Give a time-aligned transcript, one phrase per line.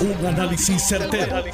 [0.00, 1.44] Un análisis certero,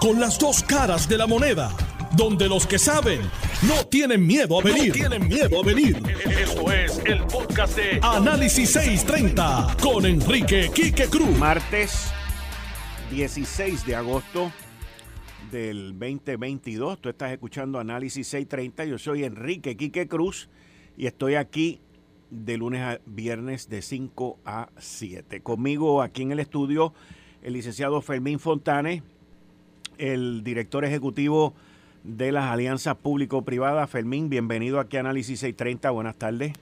[0.00, 1.70] Con las dos caras de la moneda.
[2.16, 3.20] Donde los que saben
[3.68, 4.92] no tienen miedo a venir.
[4.92, 6.02] tienen miedo a venir.
[6.28, 11.38] Esto es el podcast de Análisis 630 con Enrique Quique Cruz.
[11.38, 12.12] Martes
[13.12, 14.50] 16 de agosto
[15.52, 17.00] del 2022.
[17.00, 18.86] Tú estás escuchando Análisis 630.
[18.86, 20.48] Yo soy Enrique Quique Cruz
[20.96, 21.80] y estoy aquí
[22.28, 25.42] de lunes a viernes de 5 a 7.
[25.42, 26.92] Conmigo aquí en el estudio
[27.42, 29.02] el licenciado Fermín Fontane,
[29.98, 31.54] el director ejecutivo
[32.04, 33.90] de las alianzas público-privadas.
[33.90, 35.90] Fermín, bienvenido aquí a Análisis 630.
[35.90, 36.52] Buenas tardes.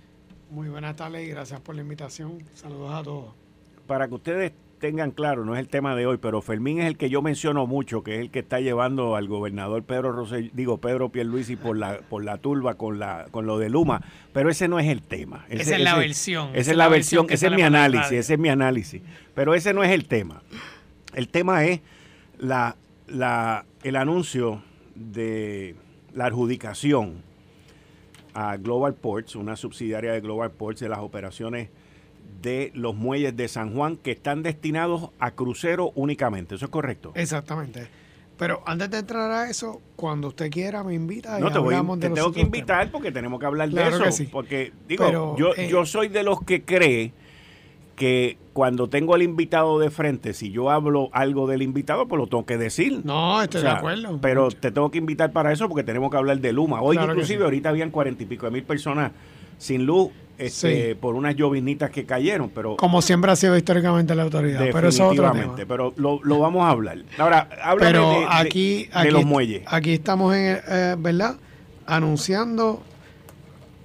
[0.50, 2.38] Muy buenas tardes y gracias por la invitación.
[2.54, 3.34] Saludos a todos.
[3.86, 6.96] Para que ustedes tengan claro, no es el tema de hoy, pero Fermín es el
[6.96, 10.78] que yo menciono mucho, que es el que está llevando al gobernador Pedro Rossell, digo
[10.78, 14.66] Pedro Pierluisi por la por la turba con la con lo de Luma, pero ese
[14.66, 15.44] no es el tema.
[15.48, 16.50] esa es la versión.
[16.54, 19.02] Esa es la versión, ese es mi análisis, ese es mi análisis,
[19.34, 20.42] pero ese no es el tema.
[21.14, 21.80] El tema es
[22.38, 24.62] la, la el anuncio
[24.94, 25.74] de
[26.14, 27.22] la adjudicación
[28.34, 31.68] a Global Ports, una subsidiaria de Global Ports de las operaciones
[32.42, 36.54] de los muelles de San Juan que están destinados a crucero únicamente.
[36.54, 37.12] ¿Eso es correcto?
[37.14, 37.88] Exactamente.
[38.38, 41.74] Pero antes de entrar a eso, cuando usted quiera me invita y no, te, voy,
[41.98, 44.24] te tengo que invitar porque tenemos que hablar de eso.
[44.32, 47.12] Porque digo, yo, eh, yo soy de los que cree
[48.00, 52.28] que cuando tengo al invitado de frente, si yo hablo algo del invitado, pues lo
[52.28, 53.02] tengo que decir.
[53.04, 54.18] No, estoy de acuerdo.
[54.22, 56.80] Pero te tengo que invitar para eso porque tenemos que hablar de Luma.
[56.80, 59.12] Hoy inclusive ahorita habían cuarenta y pico de mil personas
[59.58, 62.78] sin luz este, por unas llovinitas que cayeron, pero...
[62.78, 65.54] Como siempre ha sido históricamente la autoridad, pero eso es otro tema.
[65.68, 67.04] pero lo, vamos a hablar.
[67.18, 69.62] Ahora, háblame de, aquí, los muelles.
[69.66, 71.36] Aquí estamos, en, eh, ¿verdad?
[71.84, 72.82] Anunciando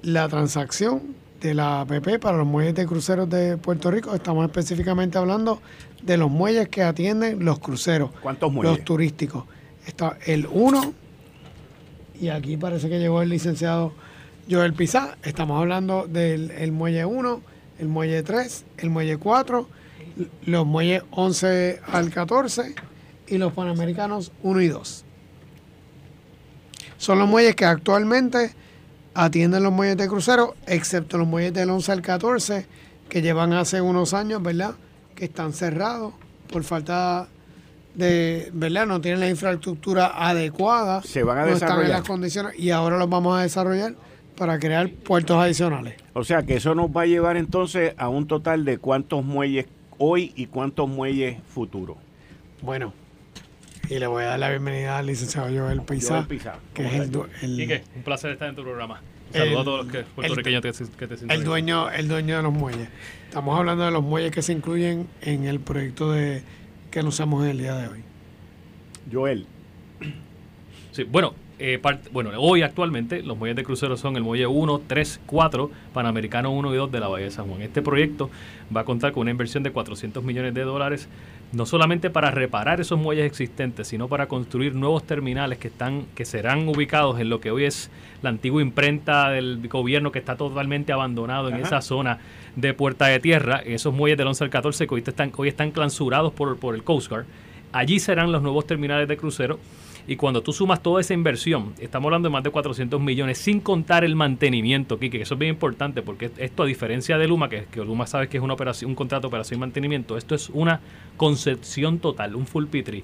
[0.03, 1.02] la transacción
[1.45, 4.15] de la APP para los muelles de cruceros de Puerto Rico.
[4.15, 5.61] Estamos específicamente hablando
[6.02, 8.09] de los muelles que atienden los cruceros.
[8.21, 8.77] ¿Cuántos muelles?
[8.77, 9.43] Los turísticos.
[9.85, 10.93] Está el 1,
[12.19, 13.93] y aquí parece que llegó el licenciado
[14.49, 17.42] Joel Pizá, estamos hablando del muelle 1,
[17.77, 19.70] el muelle 3, el muelle 4,
[20.45, 22.73] los muelles 11 al 14
[23.27, 25.05] y los panamericanos 1 y 2.
[26.97, 28.52] Son los muelles que actualmente
[29.15, 32.67] atienden los muelles de crucero, excepto los muelles del 11 al 14,
[33.09, 34.76] que llevan hace unos años, ¿verdad?
[35.15, 36.14] Que están cerrados
[36.52, 37.27] por falta
[37.95, 38.86] de, ¿verdad?
[38.86, 41.02] No tienen la infraestructura adecuada.
[41.02, 41.80] Se van a no desarrollar.
[41.80, 43.95] Están en las condiciones y ahora los vamos a desarrollar
[44.37, 45.95] para crear puertos adicionales.
[46.14, 49.65] O sea que eso nos va a llevar entonces a un total de cuántos muelles
[49.97, 51.95] hoy y cuántos muelles futuros.
[52.61, 52.93] Bueno,
[53.89, 56.27] y le voy a dar la bienvenida al licenciado Joel Pizá,
[56.73, 59.01] que es el, el un placer estar en tu programa.
[59.31, 60.61] Saludos a todos los puertorriqueños
[60.97, 62.87] que, te el dueño, el dueño de los muelles.
[63.27, 66.43] Estamos hablando de los muelles que se incluyen en el proyecto de
[66.91, 67.99] que anunciamos en el día de hoy.
[69.11, 69.45] Joel.
[70.91, 71.81] Sí, bueno, eh,
[72.11, 76.73] bueno, hoy actualmente los muelles de crucero son el muelle 1, 3, 4, Panamericano 1
[76.73, 77.61] y 2 de la Bahía de San Juan.
[77.61, 78.29] Este proyecto
[78.75, 81.07] va a contar con una inversión de 400 millones de dólares,
[81.55, 86.26] no solamente para reparar esos muelles existentes, sino para construir nuevos terminales que, están, que
[86.26, 87.89] serán ubicados en lo que hoy es
[88.21, 92.20] la antigua imprenta del gobierno que está totalmente abandonado en esa zona
[92.58, 95.71] de Puerta de Tierra, esos muelles del 11 al 14 que hoy están, hoy están
[95.71, 97.26] clausurados por, por el Coast Guard.
[97.71, 99.58] Allí serán los nuevos terminales de crucero
[100.08, 103.60] y cuando tú sumas toda esa inversión, estamos hablando de más de 400 millones, sin
[103.60, 107.49] contar el mantenimiento, Kike, que eso es bien importante, porque esto a diferencia de Luma,
[107.49, 110.36] que, que Luma sabes que es una operación, un contrato de operación y mantenimiento, esto
[110.36, 110.82] es una
[111.17, 113.04] concepción total, un full pitri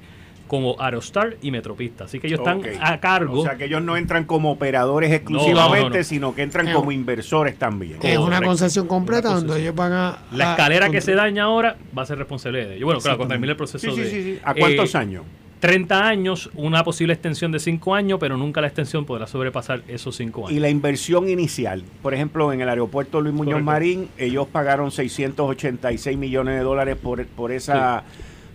[0.51, 2.03] como Aerostar y Metropista.
[2.03, 3.39] Así que ellos están a cargo.
[3.39, 7.99] O sea, que ellos no entran como operadores exclusivamente, sino que entran como inversores también.
[8.03, 10.17] Es una concesión completa donde ellos van a...
[10.33, 12.85] La escalera que se daña ahora va a ser responsabilidad de ellos.
[12.85, 14.09] Bueno, claro, cuando termine el proceso sí, de...
[14.09, 14.39] Sí, sí.
[14.43, 15.23] ¿A cuántos eh, años?
[15.61, 20.15] 30 años, una posible extensión de 5 años, pero nunca la extensión podrá sobrepasar esos
[20.15, 20.57] 5 años.
[20.57, 26.17] Y la inversión inicial, por ejemplo, en el aeropuerto Luis Muñoz Marín, ellos pagaron 686
[26.17, 28.03] millones de dólares por, por esa...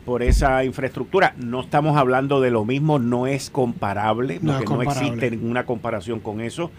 [0.04, 1.34] por esa infraestructura.
[1.36, 6.18] No estamos hablando de lo mismo, no es comparable, no, porque no existe ninguna comparación
[6.18, 6.72] con eso.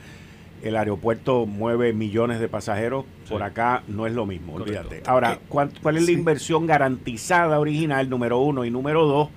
[0.61, 5.03] El aeropuerto mueve millones de pasajeros, por acá no es lo mismo, olvídate.
[5.05, 8.65] Ahora, eh, ¿cuál, es la inversión garantizada original, número uno?
[8.65, 9.29] Y número dos,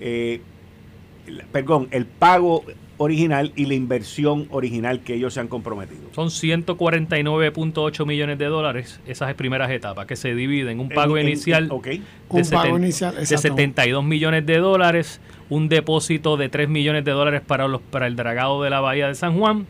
[0.00, 0.40] eh,
[1.52, 2.64] perdón, el pago
[2.98, 6.02] original y la inversión original que ellos se han comprometido.
[6.14, 10.80] Son 149.8 millones de dólares esas primeras etapas que se dividen.
[10.80, 16.48] Un pago inicial, de, un pago inicial de 72 millones de dólares, un depósito de
[16.48, 19.66] 3 millones de dólares para, los, para el dragado de la Bahía de San Juan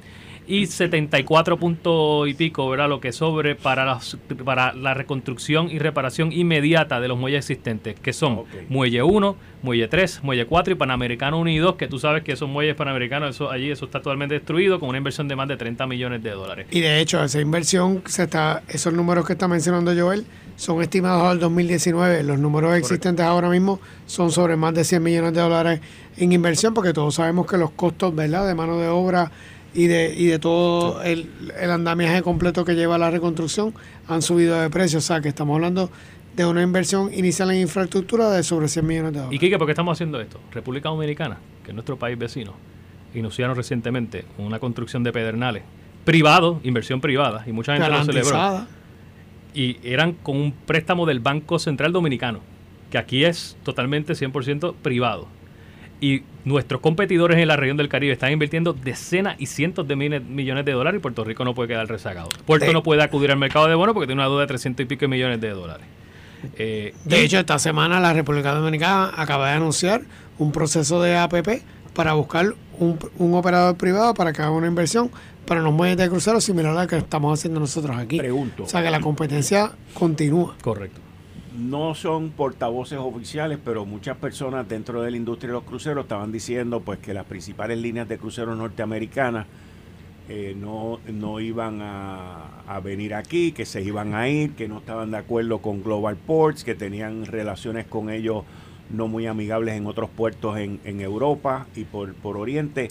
[0.49, 2.89] y 74 puntos y pico, ¿verdad?
[2.89, 4.01] Lo que sobre para la,
[4.45, 9.89] para la reconstrucción y reparación inmediata de los muelles existentes, que son Muelle 1, Muelle
[9.89, 13.35] 3, Muelle 4 y Panamericano 1 y 2, que tú sabes que esos muelles panamericanos,
[13.35, 16.31] eso allí eso está totalmente destruido con una inversión de más de 30 millones de
[16.31, 16.67] dólares.
[16.71, 20.25] Y de hecho, esa inversión, se está esos números que está mencionando Joel,
[20.57, 22.23] son estimados al 2019.
[22.23, 25.81] Los números existentes ahora mismo son sobre más de 100 millones de dólares
[26.17, 28.47] en inversión, porque todos sabemos que los costos ¿verdad?
[28.47, 29.31] de mano de obra
[29.75, 31.31] y de, y de todo el,
[31.61, 33.75] el, andamiaje completo que lleva la reconstrucción
[34.07, 34.99] han subido de precio.
[34.99, 35.91] O sea, que estamos hablando
[36.35, 39.43] de una inversión inicial en infraestructura de sobre 100 millones de dólares.
[39.43, 39.59] ¿Y qué?
[39.59, 40.41] por qué estamos haciendo esto?
[40.53, 42.55] República Dominicana, que es nuestro país vecino,
[43.15, 45.63] iniciaron recientemente una construcción de pedernales
[46.05, 48.67] privado, inversión privada, y mucha gente lo celebró.
[49.53, 52.41] Y eran con un préstamo del Banco Central Dominicano,
[52.91, 55.29] que aquí es totalmente 100% privado
[56.01, 60.65] y nuestros competidores en la región del Caribe están invirtiendo decenas y cientos de millones
[60.65, 62.29] de dólares y Puerto Rico no puede quedar rezagado.
[62.47, 64.87] Puerto no puede acudir al mercado de bonos porque tiene una deuda de 300 y
[64.87, 65.87] pico millones de dólares.
[66.57, 70.03] Eh, de hecho, esta semana la República Dominicana acaba de anunciar
[70.39, 71.63] un proceso de APP
[71.95, 75.11] para buscar un, un operador privado para que haga una inversión
[75.47, 78.19] para los muelles de cruceros similar a la que estamos haciendo nosotros aquí.
[78.19, 78.65] Pregunto.
[78.65, 80.55] O sea que la competencia continúa.
[80.63, 81.08] Correcto
[81.59, 86.31] no son portavoces oficiales, pero muchas personas dentro de la industria de los cruceros estaban
[86.31, 89.47] diciendo pues que las principales líneas de cruceros norteamericanas
[90.29, 95.11] eh, no, no iban a, venir aquí, que se iban a ir, que no estaban
[95.11, 98.45] de acuerdo con Global Ports, que tenían relaciones con ellos
[98.91, 102.89] no muy amigables en otros puertos en, en Europa y por, por Oriente.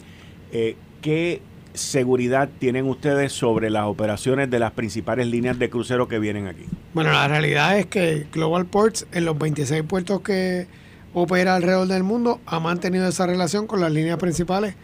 [0.52, 1.40] Eh, ¿Qué
[1.74, 6.64] seguridad tienen ustedes sobre las operaciones de las principales líneas de crucero que vienen aquí?
[6.94, 10.66] Bueno, la realidad es que Global Ports en los 26 puertos que
[11.14, 14.74] opera alrededor del mundo ha mantenido esa relación con las líneas principales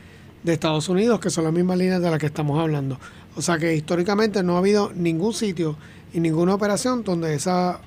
[0.43, 2.99] de Estados Unidos, que son las mismas líneas de las que estamos hablando.
[3.37, 5.77] O sea que históricamente no ha habido ningún sitio
[6.13, 7.79] y ninguna operación donde esas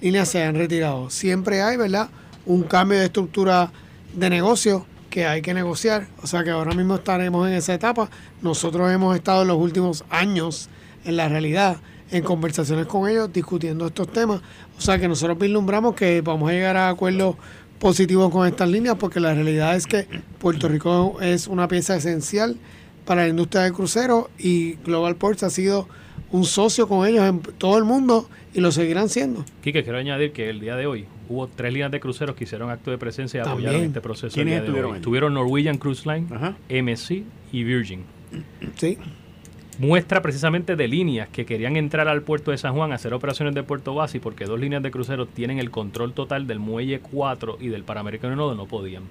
[0.00, 1.08] líneas se hayan retirado.
[1.10, 2.10] Siempre hay, ¿verdad?
[2.46, 3.72] Un cambio de estructura
[4.14, 6.06] de negocio que hay que negociar.
[6.22, 8.08] O sea que ahora mismo estaremos en esa etapa.
[8.40, 10.70] Nosotros hemos estado en los últimos años,
[11.04, 11.78] en la realidad,
[12.10, 14.40] en conversaciones con ellos, discutiendo estos temas.
[14.78, 17.36] O sea que nosotros vislumbramos que vamos a llegar a acuerdos
[17.78, 20.06] positivos con estas líneas, porque la realidad es que
[20.38, 22.56] Puerto Rico es una pieza esencial
[23.04, 25.88] para la industria del crucero y Global Ports ha sido
[26.32, 29.44] un socio con ellos en todo el mundo y lo seguirán siendo.
[29.62, 32.70] Quique, quiero añadir que el día de hoy hubo tres líneas de cruceros que hicieron
[32.70, 34.34] acto de presencia y apoyaron este proceso.
[34.34, 34.96] ¿Quiénes estuvieron?
[34.96, 36.26] Estuvieron Norwegian Cruise Line,
[36.68, 38.04] MC y Virgin.
[38.76, 38.98] Sí.
[39.78, 43.54] Muestra precisamente de líneas que querían entrar al puerto de San Juan a hacer operaciones
[43.54, 47.56] de puerto base porque dos líneas de cruceros tienen el control total del muelle 4
[47.60, 49.04] y del Panamericano Nodo, no podían.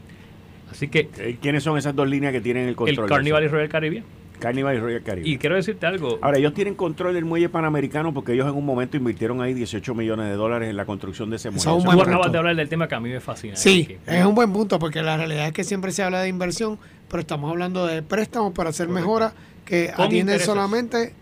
[0.72, 1.08] Así que...
[1.42, 3.06] ¿Quiénes son esas dos líneas que tienen el control?
[3.06, 4.04] El Carnival y Royal Caribbean.
[4.40, 5.34] Carnival y Royal Caribbean.
[5.34, 6.18] Y quiero decirte algo.
[6.22, 9.94] Ahora, ellos tienen control del muelle panamericano porque ellos en un momento invirtieron ahí 18
[9.94, 11.84] millones de dólares en la construcción de ese muelle.
[11.84, 13.56] Tú acabas de hablar del tema que a mí me fascina.
[13.56, 16.80] Sí, es un buen punto porque la realidad es que siempre se habla de inversión,
[17.10, 19.34] pero estamos hablando de préstamos para hacer mejoras
[19.66, 21.14] que atienden solamente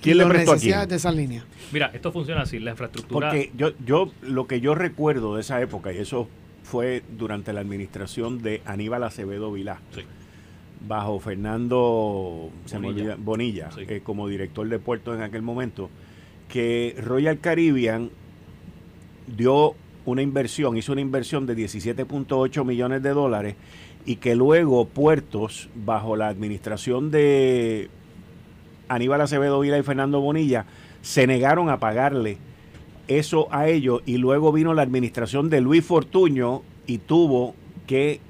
[0.00, 1.44] ¿Quién le prestó necesidades de esa línea.
[1.72, 3.28] Mira, esto funciona así, la infraestructura...
[3.28, 6.28] Porque yo, yo, lo que yo recuerdo de esa época, y eso
[6.62, 10.02] fue durante la administración de Aníbal Acevedo Vilá, sí
[10.80, 12.50] bajo Fernando
[13.18, 15.90] Bonilla, eh, como director de puertos en aquel momento,
[16.48, 18.10] que Royal Caribbean
[19.26, 19.74] dio
[20.04, 23.56] una inversión, hizo una inversión de 17.8 millones de dólares
[24.04, 27.90] y que luego puertos, bajo la administración de
[28.88, 30.66] Aníbal Acevedo Vila y Fernando Bonilla,
[31.02, 32.38] se negaron a pagarle
[33.08, 37.54] eso a ellos y luego vino la administración de Luis Fortuño y tuvo
[37.86, 38.20] que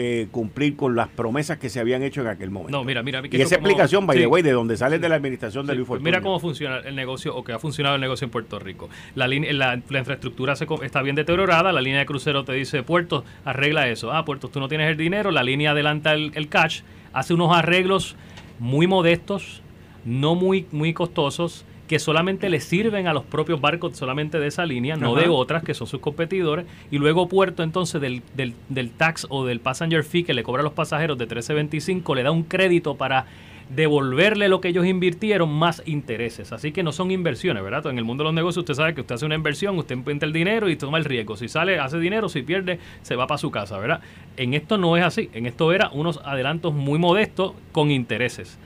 [0.00, 2.78] eh, cumplir con las promesas que se habían hecho en aquel momento.
[2.78, 3.20] No, mira, mira.
[3.28, 6.04] y esa explicación, by the way, de donde sale de la administración de Luis Fortuna.
[6.04, 8.88] Mira cómo funciona el negocio o que ha funcionado el negocio en Puerto Rico.
[9.16, 13.88] La, la, infraestructura se, está bien deteriorada, la línea de crucero te dice, Puerto, arregla
[13.88, 14.12] eso.
[14.12, 17.52] Ah, Puerto, tú no tienes el dinero, la línea adelanta el, el cash, hace unos
[17.56, 18.14] arreglos
[18.60, 19.62] muy modestos,
[20.04, 24.64] no muy, muy costosos, que solamente le sirven a los propios barcos solamente de esa
[24.66, 28.90] línea, no de otras que son sus competidores, y luego Puerto entonces del, del, del,
[28.90, 32.30] tax o del passenger fee que le cobra a los pasajeros de 13.25 le da
[32.30, 33.26] un crédito para
[33.74, 36.52] devolverle lo que ellos invirtieron más intereses.
[36.52, 37.86] Así que no son inversiones, ¿verdad?
[37.86, 40.26] En el mundo de los negocios usted sabe que usted hace una inversión, usted emprende
[40.26, 41.36] el dinero y toma el riesgo.
[41.36, 44.00] Si sale, hace dinero, si pierde, se va para su casa, ¿verdad?
[44.36, 45.28] En esto no es así.
[45.32, 48.58] En esto era unos adelantos muy modestos con intereses.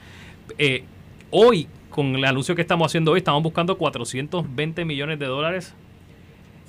[0.58, 0.84] Eh,
[1.30, 5.74] hoy con el anuncio que estamos haciendo hoy, estamos buscando 420 millones de dólares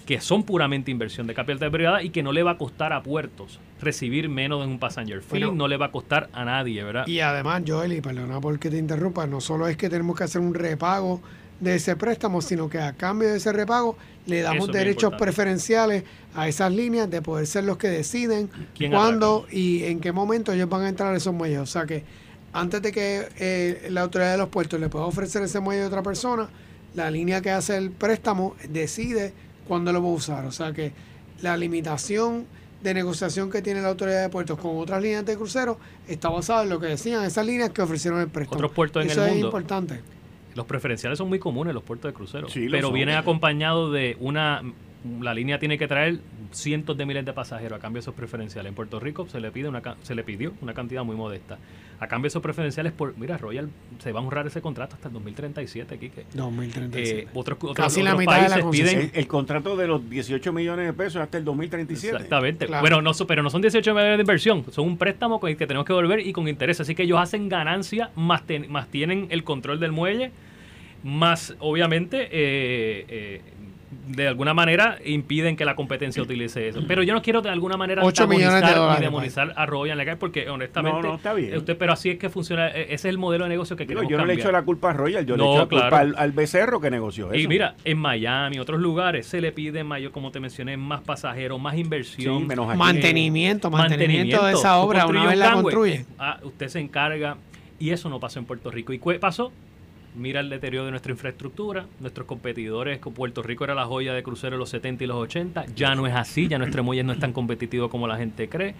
[0.05, 3.01] que son puramente inversión de capital privada y que no le va a costar a
[3.01, 7.07] puertos recibir menos de un passenger fee, no le va a costar a nadie, ¿verdad?
[7.07, 10.41] Y además, Joel, y perdona porque te interrumpa, no solo es que tenemos que hacer
[10.41, 11.21] un repago
[11.61, 16.03] de ese préstamo, sino que a cambio de ese repago le damos derechos preferenciales
[16.35, 18.49] a esas líneas de poder ser los que deciden
[18.91, 21.59] cuándo y en qué momento ellos van a entrar a esos muelles.
[21.59, 22.03] O sea que
[22.53, 25.87] antes de que eh, la autoridad de los puertos le pueda ofrecer ese muelle a
[25.87, 26.49] otra persona,
[26.95, 29.33] la línea que hace el préstamo decide
[29.67, 30.45] cuándo lo va a usar.
[30.45, 30.93] O sea que
[31.41, 32.45] la limitación
[32.83, 36.63] de negociación que tiene la autoridad de puertos con otras líneas de crucero está basada
[36.63, 38.57] en lo que decían esas líneas que ofrecieron el préstamo.
[38.57, 40.01] Otros puertos en Eso es importante.
[40.53, 44.61] Los preferenciales son muy comunes en los puertos de crucero, pero vienen acompañados de una
[45.19, 46.19] la línea tiene que traer
[46.51, 48.69] cientos de miles de pasajeros a cambio de esos preferenciales.
[48.69, 51.57] En Puerto Rico se le pide una se le pidió una cantidad muy modesta.
[52.03, 53.69] A cambio de esos preferenciales por mira, Royal
[53.99, 56.25] se va a honrar ese contrato hasta el 2037, Kike.
[56.33, 57.19] 2037.
[57.21, 57.75] Eh, otros, otros,
[58.25, 62.15] países piden el, contrato de los 18 millones de pesos hasta el 2037.
[62.15, 62.67] Exactamente.
[62.67, 65.65] Bueno, no, pero no son 18 millones de inversión, son un préstamo con el que
[65.65, 69.45] tenemos que volver y con interés, así que ellos hacen ganancia más, más tienen el
[69.45, 70.31] control del muelle
[71.03, 73.41] más obviamente eh, eh,
[74.07, 76.83] de alguna manera impiden que la competencia utilice eso.
[76.87, 81.07] Pero yo no quiero de alguna manera demonizar, demonizar a Royal Legal porque honestamente
[81.57, 84.09] Usted, pero así es que funciona, e, ese es el modelo de negocio que queremos
[84.09, 86.79] Yo no le echo la culpa a Royal, yo le echo la culpa al, becerro
[86.81, 87.39] que negoció eso.
[87.39, 91.59] Y mira, en Miami, otros lugares se le pide mayor, como te mencioné, más pasajeros,
[91.61, 96.05] más inversión, menos mantenimiento, mantenimiento, de esa obra una vez la construye.
[96.17, 97.37] Ah, usted se encarga
[97.79, 98.93] y eso no pasó en Puerto Rico.
[98.93, 99.51] ¿Y qué pasó?
[100.15, 101.85] Mira el deterioro de nuestra infraestructura.
[101.99, 105.65] Nuestros competidores, Puerto Rico era la joya de crucero en los 70 y los 80.
[105.75, 108.75] Ya no es así, ya nuestro muelle no es tan competitivo como la gente cree.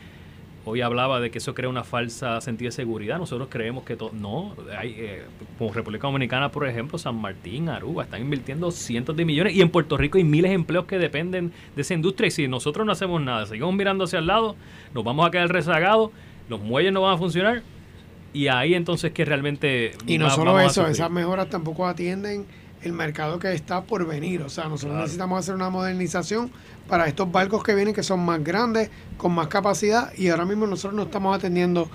[0.65, 3.17] Hoy hablaba de que eso crea una falsa sentido de seguridad.
[3.17, 4.11] Nosotros creemos que todo.
[4.13, 5.23] No, hay, eh,
[5.57, 9.53] como República Dominicana, por ejemplo, San Martín, Aruba, están invirtiendo cientos de millones.
[9.55, 12.27] Y en Puerto Rico hay miles de empleos que dependen de esa industria.
[12.27, 14.55] Y si nosotros no hacemos nada, seguimos mirando hacia el lado,
[14.93, 16.11] nos vamos a quedar rezagados,
[16.47, 17.61] los muelles no van a funcionar
[18.33, 19.93] y ahí entonces que realmente...
[20.07, 22.45] Y no solo eso, esas mejoras tampoco atienden
[22.81, 24.41] el mercado que está por venir.
[24.41, 26.51] O sea, nosotros necesitamos hacer una modernización
[26.87, 30.67] para estos barcos que vienen, que son más grandes, con más capacidad, y ahora mismo
[30.67, 31.89] nosotros no estamos atendiendo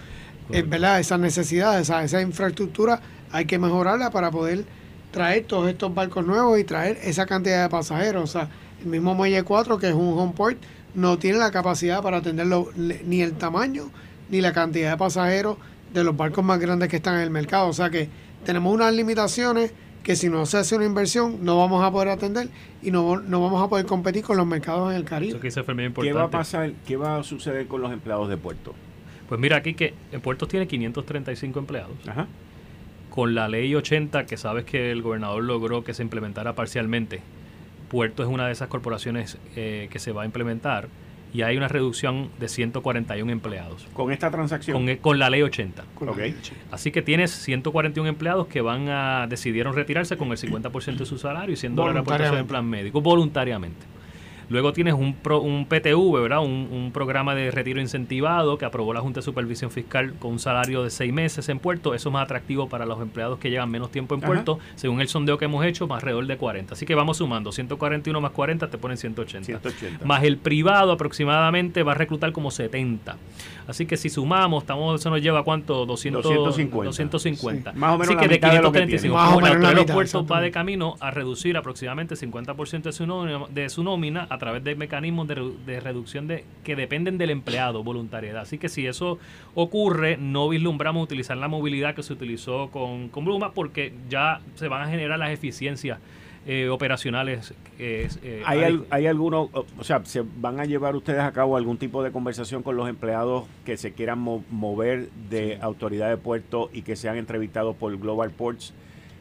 [0.50, 1.00] eh, ¿verdad?
[1.00, 4.64] esas necesidades, esa, esa infraestructura, hay que mejorarla para poder
[5.11, 8.25] traer todos estos barcos nuevos y traer esa cantidad de pasajeros.
[8.25, 8.49] O sea,
[8.80, 10.59] el mismo Muelle 4, que es un home port,
[10.95, 13.90] no tiene la capacidad para atenderlo ni el tamaño
[14.30, 15.59] ni la cantidad de pasajeros
[15.92, 17.68] de los barcos más grandes que están en el mercado.
[17.68, 18.09] O sea que
[18.45, 22.49] tenemos unas limitaciones que si no se hace una inversión no vamos a poder atender
[22.83, 25.38] y no, no vamos a poder competir con los mercados en el Caribe.
[25.40, 26.73] ¿Qué va a pasar?
[26.87, 28.75] ¿Qué va a suceder con los empleados de puerto?
[29.28, 31.97] Pues mira aquí que en puertos tiene 535 empleados.
[33.11, 37.21] Con la ley 80 que sabes que el gobernador logró que se implementara parcialmente.
[37.90, 40.88] Puerto es una de esas corporaciones eh, que se va a implementar
[41.32, 43.87] y hay una reducción de 141 empleados.
[43.92, 44.87] ¿Con esta transacción?
[44.87, 45.85] Con, con la ley 80.
[46.70, 51.18] Así que tienes 141 empleados que van a decidieron retirarse con el 50% de su
[51.18, 53.98] salario y siendo la reportación en plan médico voluntariamente.
[54.49, 56.43] Luego tienes un, un PTV, ¿verdad?
[56.43, 60.83] Un, programa de retiro incentivado que aprobó la Junta de Supervisión Fiscal con un salario
[60.83, 61.95] de seis meses en puerto.
[61.95, 64.59] Eso es más atractivo para los empleados que llevan menos tiempo en puerto.
[64.75, 66.75] Según el sondeo que hemos hecho, más alrededor de 40.
[66.75, 67.52] Así que vamos sumando.
[67.52, 69.45] 141 más 40 te ponen 180.
[69.45, 70.05] 180.
[70.07, 73.17] Más el privado aproximadamente va a reclutar como 70.
[73.68, 75.84] Así que si sumamos, estamos, eso nos lleva a cuánto?
[75.84, 76.87] 200, 250.
[76.87, 77.72] 250.
[77.75, 79.14] Más o menos Así que de 535.
[79.14, 83.40] Más o menos los puertos va de camino a reducir aproximadamente 50% de su, nómina,
[83.50, 88.40] de su nómina a través de mecanismos de, reducción de que dependen del empleado, voluntariedad.
[88.40, 89.18] Así que si eso
[89.54, 94.68] ocurre, no vislumbramos utilizar la movilidad que se utilizó con, con Bluma porque ya se
[94.68, 95.98] van a generar las eficiencias
[96.47, 97.52] eh, operacionales.
[97.78, 98.09] Eh,
[98.47, 102.11] ¿Hay, hay, alguno, o sea, se van a llevar ustedes a cabo algún tipo de
[102.11, 107.16] conversación con los empleados que se quieran mover de autoridad de puerto y que sean
[107.16, 108.73] entrevistados por Global Ports?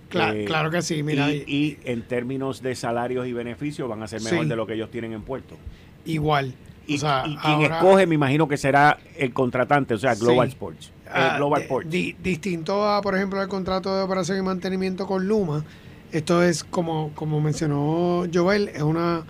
[0.10, 1.32] Claro, eh, claro que sí, mira.
[1.32, 4.90] Y, en términos de salarios y beneficios van a ser mejor de lo que ellos
[4.90, 5.58] tienen en puerto.
[6.06, 6.54] Igual.
[6.88, 10.92] Y, quien escoge, me imagino que será el contratante, o sea, Global Sports.
[11.12, 11.90] Ah, Global Ports.
[11.90, 15.66] distinto a, por ejemplo, el contrato de operación y mantenimiento con Luma,
[16.12, 19.26] esto es, como, como mencionó Joel, es una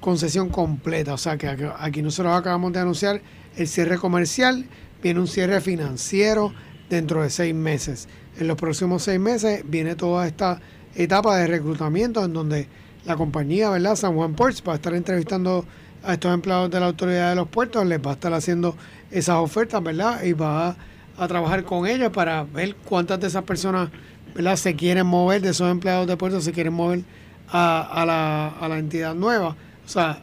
[0.00, 1.14] concesión completa.
[1.14, 3.20] O sea que aquí nosotros acabamos de anunciar
[3.56, 4.66] el cierre comercial,
[5.02, 6.52] viene un cierre financiero
[6.88, 8.08] dentro de seis meses.
[8.38, 10.60] En los próximos seis meses viene toda esta
[10.94, 12.68] etapa de reclutamiento en donde
[13.04, 13.96] la compañía, ¿verdad?
[13.96, 15.64] San Juan Ports va a estar entrevistando
[16.04, 18.76] a estos empleados de la autoridad de los puertos, les va a estar haciendo
[19.10, 20.22] esas ofertas, ¿verdad?
[20.22, 20.76] Y va a,
[21.16, 23.90] a trabajar con ellos para ver cuántas de esas personas
[24.56, 27.02] se quieren mover de esos empleados de puerto, se quieren mover
[27.48, 29.56] a, la, a la entidad nueva.
[29.84, 30.22] O sea,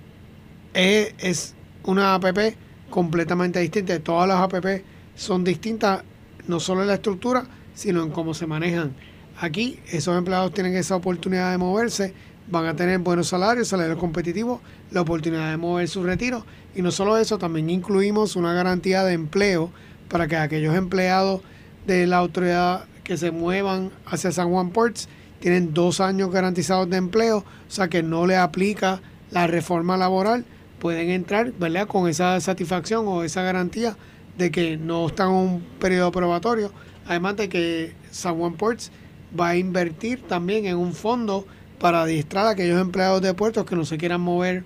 [0.73, 2.55] es, una APP
[2.89, 3.99] completamente distinta.
[3.99, 4.83] Todas las APP
[5.15, 6.03] son distintas,
[6.47, 8.93] no solo en la estructura, sino en cómo se manejan.
[9.39, 12.13] Aquí esos empleados tienen esa oportunidad de moverse,
[12.47, 16.45] van a tener buenos salarios, salarios competitivos, la oportunidad de mover su retiro.
[16.75, 19.71] Y no solo eso, también incluimos una garantía de empleo
[20.09, 21.41] para que aquellos empleados
[21.85, 25.07] de la autoridad que se muevan hacia San Juan Ports
[25.39, 30.43] tienen dos años garantizados de empleo, o sea que no le aplica la reforma laboral,
[30.79, 31.87] pueden entrar ¿verdad?
[31.87, 33.95] con esa satisfacción o esa garantía
[34.37, 36.71] de que no están en un periodo probatorio.
[37.07, 38.91] Además de que San Juan Ports
[39.39, 41.45] va a invertir también en un fondo
[41.79, 44.63] para adiestrar a aquellos empleados de puertos que no se quieran mover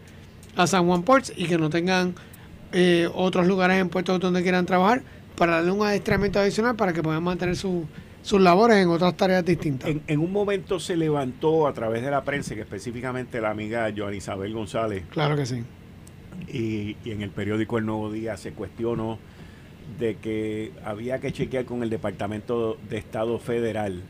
[0.55, 2.15] a San Juan Ports y que no tengan
[2.71, 5.03] eh, otros lugares en puertos donde quieran trabajar
[5.35, 7.55] para darle un adiestramiento adicional para que puedan mantener
[8.29, 9.89] sus labores en otras tareas distintas.
[10.05, 14.13] En, un momento se levantó a través de la prensa, que específicamente la amiga Joan
[14.13, 15.03] Isabel González.
[15.09, 15.63] Claro que sí.
[16.47, 19.17] Y, y en el periódico El Nuevo Día se cuestionó
[19.97, 24.03] de que había que chequear con el Departamento de Estado Federal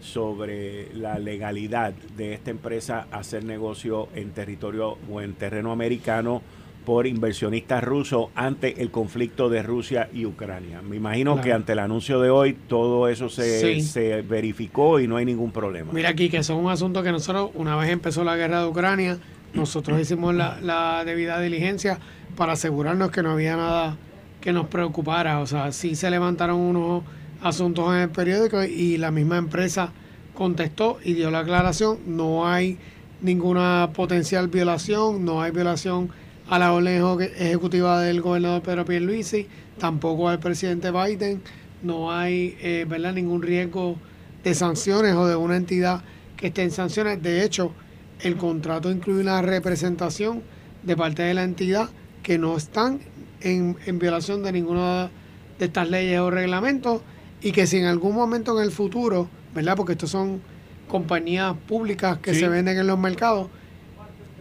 [0.00, 6.42] sobre la legalidad de esta empresa hacer negocio en territorio o en terreno americano
[6.90, 10.82] por inversionistas rusos ante el conflicto de Rusia y Ucrania.
[10.82, 15.16] Me imagino que ante el anuncio de hoy todo eso se, se, verificó y no
[15.16, 15.92] hay ningún problema.
[15.92, 18.66] Mira aquí que eso es un asunto que nosotros, una vez empezó la guerra de
[18.66, 19.18] Ucrania,
[19.54, 22.00] nosotros hicimos la, la debida diligencia
[22.34, 23.96] para asegurarnos que no había nada
[24.40, 25.38] que nos preocupara.
[25.38, 27.04] O sea, sí se levantaron unos
[27.40, 29.92] asuntos en el periódico y la misma empresa
[30.34, 32.00] contestó y dio la aclaración.
[32.08, 32.78] No hay
[33.22, 36.10] ninguna potencial violación, no hay violación
[36.50, 37.00] a la orden
[37.38, 39.46] ejecutiva del gobernador Pedro Pierluisi,
[39.78, 41.40] tampoco al presidente Biden,
[41.84, 43.12] no hay eh, ¿verdad?
[43.14, 43.96] ningún riesgo
[44.42, 46.02] de sanciones o de una entidad
[46.36, 47.22] que esté en sanciones.
[47.22, 47.72] De hecho,
[48.18, 50.42] el contrato incluye una representación
[50.82, 51.88] de parte de la entidad
[52.24, 52.98] que no están
[53.42, 55.08] en, en violación de ninguna
[55.56, 57.00] de estas leyes o reglamentos
[57.40, 59.76] y que si en algún momento en el futuro, ¿verdad?
[59.76, 60.42] Porque estos son
[60.88, 63.50] compañías públicas que se venden en los mercados,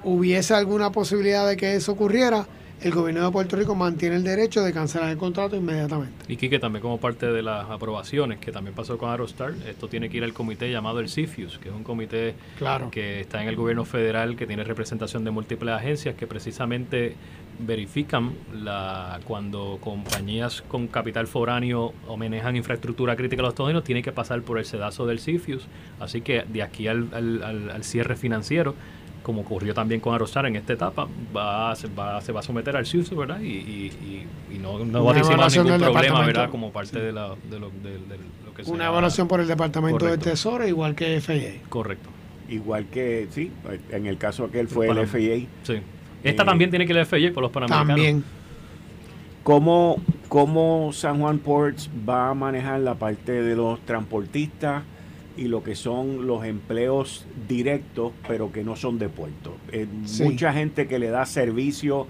[0.04, 2.48] hubiese alguna posibilidad de que eso ocurriera,
[2.82, 6.26] el gobierno de Puerto Rico mantiene el derecho de cancelar el contrato inmediatamente.
[6.28, 10.10] Y Quique, también como parte de las aprobaciones, que también pasó con Aerostar, esto tiene
[10.10, 12.36] que ir al comité llamado el CIFIUS, que es un comité
[12.92, 17.16] que está en el gobierno federal, que tiene representación de múltiples agencias, que precisamente
[17.60, 23.84] verifican la cuando compañías con capital foráneo o manejan infraestructura crítica a los Estados Unidos,
[23.84, 25.68] tiene que pasar por el sedazo del CIFIUS.
[26.00, 28.76] Así que de aquí al, al cierre financiero,
[29.24, 32.76] como ocurrió también con Arostar en esta etapa, va, se, va, se va a someter
[32.76, 33.40] al CIUS, ¿verdad?
[33.42, 36.50] Y, y, y, no, no va a tener ningún problema, ¿verdad?
[36.50, 38.00] Como parte de, la, de, lo, de,
[38.46, 41.62] lo que Una evaluación por el Departamento de Tesoro, igual que FIA.
[41.70, 42.10] Correcto.
[42.50, 43.52] Igual que, sí,
[43.92, 45.48] en el caso aquel fue el, FIA.
[45.64, 45.76] Sí.
[46.24, 47.88] Esta eh, también tiene que ir el FIA por los panamericanos.
[47.88, 48.24] También.
[49.44, 54.84] ¿Cómo, ¿Cómo San Juan Ports va a manejar la parte de los transportistas?
[55.40, 59.56] Y lo que son los empleos directos, pero que no son de puerto.
[59.72, 59.88] Eh,
[60.20, 62.08] mucha gente que le da servicio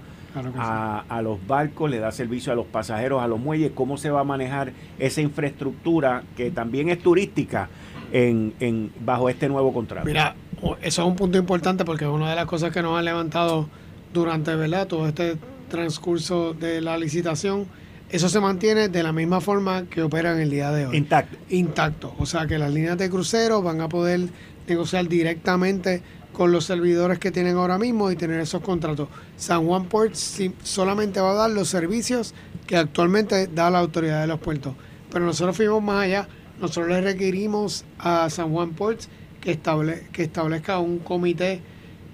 [0.56, 4.20] a, los barcos, le da servicio a los pasajeros, a los muelles, cómo se va
[4.20, 7.68] a manejar esa infraestructura que también es turística
[8.12, 10.06] en, en bajo este nuevo contrato.
[10.06, 10.34] Mira,
[10.82, 13.68] eso es un punto importante porque es una de las cosas que nos han levantado
[14.12, 14.88] durante ¿verdad?
[14.88, 15.36] todo este
[15.68, 17.66] transcurso de la licitación
[18.10, 20.96] eso se mantiene de la misma forma que opera en el día de hoy.
[20.96, 21.36] Intacto.
[21.50, 22.14] Intacto.
[22.18, 24.28] O sea que las líneas de crucero van a poder
[24.66, 29.08] negociar directamente con los servidores que tienen ahora mismo y tener esos contratos.
[29.36, 32.34] San Juan Ports solamente va a dar los servicios
[32.66, 34.74] que actualmente da la autoridad de los puertos.
[35.12, 36.28] Pero nosotros fuimos más allá.
[36.60, 39.08] Nosotros le requerimos a San Juan Ports
[39.40, 41.60] que, estable, que establezca un comité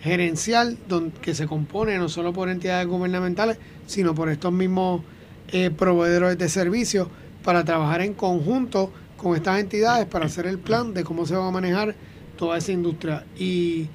[0.02, 5.02] gerencial donde, que se compone no solo por entidades gubernamentales, sino por estos mismos
[5.52, 7.08] eh, proveedores de servicios
[7.44, 11.48] para trabajar en conjunto con estas entidades para hacer el plan de cómo se va
[11.48, 11.94] a manejar
[12.36, 13.24] toda esa industria.
[13.38, 13.88] Y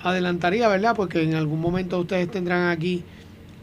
[0.00, 0.94] adelantaría, ¿verdad?
[0.96, 3.04] Porque en algún momento ustedes tendrán aquí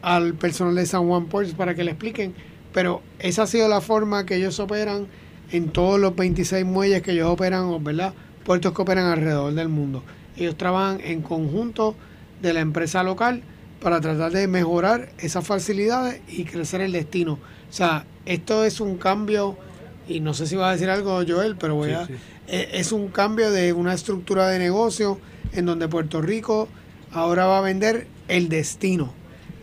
[0.00, 2.34] al personal de San Juan Ports para que le expliquen,
[2.72, 5.06] pero esa ha sido la forma que ellos operan
[5.52, 8.14] en todos los 26 muelles que ellos operan, ¿verdad?
[8.44, 10.02] Puertos que operan alrededor del mundo.
[10.36, 11.94] Ellos trabajan en conjunto
[12.40, 13.42] de la empresa local
[13.82, 17.34] para tratar de mejorar esas facilidades y crecer el destino.
[17.34, 19.58] O sea, esto es un cambio,
[20.08, 22.08] y no sé si va a decir algo Joel, pero voy a...
[22.48, 25.18] E, es un cambio de una estructura de negocio
[25.52, 26.68] en donde Puerto Rico
[27.12, 29.12] ahora va a vender el destino.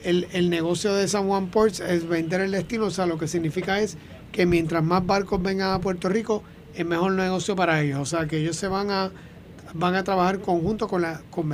[0.03, 3.27] El, el negocio de San Juan Ports es vender el destino, o sea, lo que
[3.27, 3.97] significa es
[4.31, 6.43] que mientras más barcos vengan a Puerto Rico,
[6.75, 7.99] es mejor negocio para ellos.
[7.99, 9.11] O sea, que ellos se van a
[9.73, 11.49] van a trabajar conjunto con la con,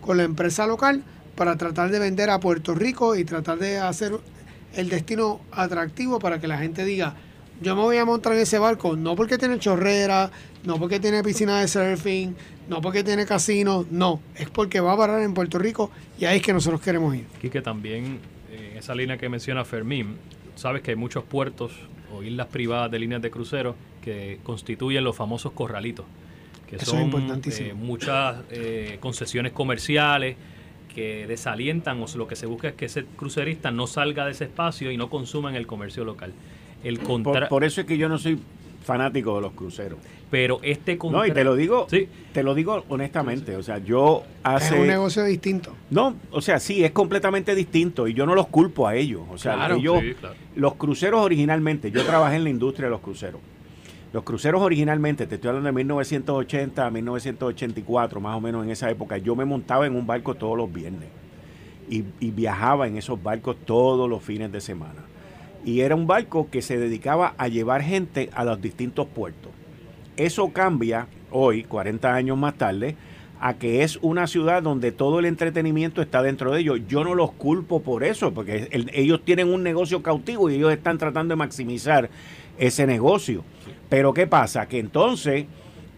[0.00, 1.04] con la empresa local
[1.36, 4.12] para tratar de vender a Puerto Rico y tratar de hacer
[4.74, 7.14] el destino atractivo para que la gente diga,
[7.60, 10.30] yo me voy a montar en ese barco, no porque tiene chorrera,
[10.64, 12.34] no porque tiene piscina de surfing,
[12.68, 16.38] no porque tiene casino, no, es porque va a parar en Puerto Rico y ahí
[16.38, 17.26] es que nosotros queremos ir.
[17.42, 18.18] Y que también
[18.50, 20.16] en esa línea que menciona Fermín,
[20.56, 21.72] sabes que hay muchos puertos
[22.12, 26.04] o islas privadas de líneas de crucero que constituyen los famosos corralitos,
[26.68, 27.10] que son
[27.44, 30.36] eh, muchas eh, concesiones comerciales
[30.92, 34.44] que desalientan o lo que se busca es que ese crucerista no salga de ese
[34.44, 36.32] espacio y no consuma en el comercio local.
[36.84, 38.38] El por, por, eso es que yo no soy
[38.84, 39.98] fanático de los cruceros.
[40.30, 42.08] Pero este No, y te lo digo, sí.
[42.32, 45.76] te lo digo honestamente, o sea, yo hace Es un negocio distinto.
[45.90, 49.36] No, o sea, sí, es completamente distinto y yo no los culpo a ellos, o
[49.36, 50.02] sea, ellos
[50.56, 53.40] los cruceros originalmente, yo trabajé en la industria de los cruceros.
[54.12, 58.90] Los cruceros originalmente, te estoy hablando de 1980 a 1984, más o menos en esa
[58.90, 61.08] época, yo me montaba en un barco todos los viernes
[61.88, 65.00] y, viajaba en esos barcos todos los fines de semana.
[65.64, 69.50] Y era un barco que se dedicaba a llevar gente a los distintos puertos.
[70.18, 72.96] Eso cambia hoy, 40 años más tarde,
[73.40, 76.80] a que es una ciudad donde todo el entretenimiento está dentro de ellos.
[76.86, 80.98] Yo no los culpo por eso, porque ellos tienen un negocio cautivo y ellos están
[80.98, 82.10] tratando de maximizar
[82.58, 83.42] ese negocio.
[83.92, 84.68] Pero ¿qué pasa?
[84.68, 85.44] Que entonces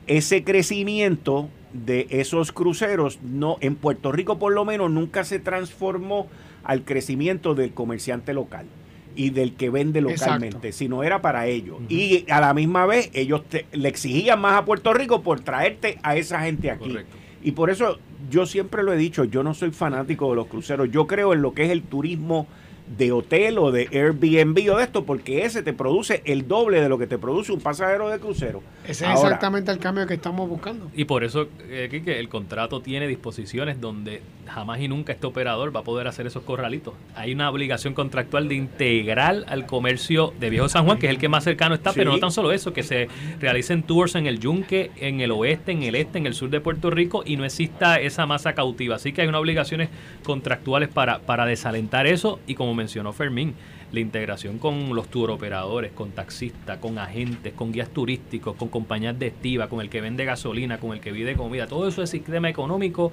[0.09, 6.26] ese crecimiento de esos cruceros no en Puerto Rico por lo menos nunca se transformó
[6.64, 8.66] al crecimiento del comerciante local
[9.14, 11.76] y del que vende localmente, sino era para ellos.
[11.88, 16.16] Y a la misma vez ellos le exigían más a Puerto Rico por traerte a
[16.16, 16.96] esa gente aquí.
[17.44, 20.90] Y por eso yo siempre lo he dicho, yo no soy fanático de los cruceros,
[20.90, 22.48] yo creo en lo que es el turismo
[22.87, 26.88] de hotel o de Airbnb o de esto, porque ese te produce el doble de
[26.88, 28.62] lo que te produce un pasajero de crucero.
[28.87, 30.90] Ese es exactamente el cambio que estamos buscando.
[30.94, 35.74] Y por eso, eh, que el contrato tiene disposiciones donde jamás y nunca este operador
[35.74, 36.94] va a poder hacer esos corralitos.
[37.14, 41.18] Hay una obligación contractual de integrar al comercio de Viejo San Juan, que es el
[41.18, 43.09] que más cercano está, pero no tan solo eso, que se
[43.40, 46.61] realicen tours en el Yunque, en el oeste, en el este, en el sur de
[46.61, 48.96] Puerto Rico y no exista esa masa cautiva.
[48.96, 49.88] Así que hay unas obligaciones
[50.24, 53.54] contractuales para, para desalentar eso y como mencionó Fermín,
[53.94, 59.18] la integración con los tour operadores, con taxistas, con agentes, con guías turísticos, con compañías
[59.18, 62.11] de estiva, con el que vende gasolina, con el que vende comida, todo eso es
[62.11, 63.12] sistema económico.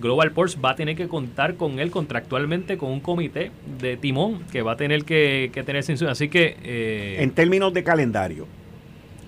[0.00, 4.42] Global Ports va a tener que contar con él contractualmente con un comité de timón
[4.50, 6.12] que va a tener que, tener censura.
[6.12, 6.56] Así que...
[6.64, 8.46] Eh, en términos de calendario.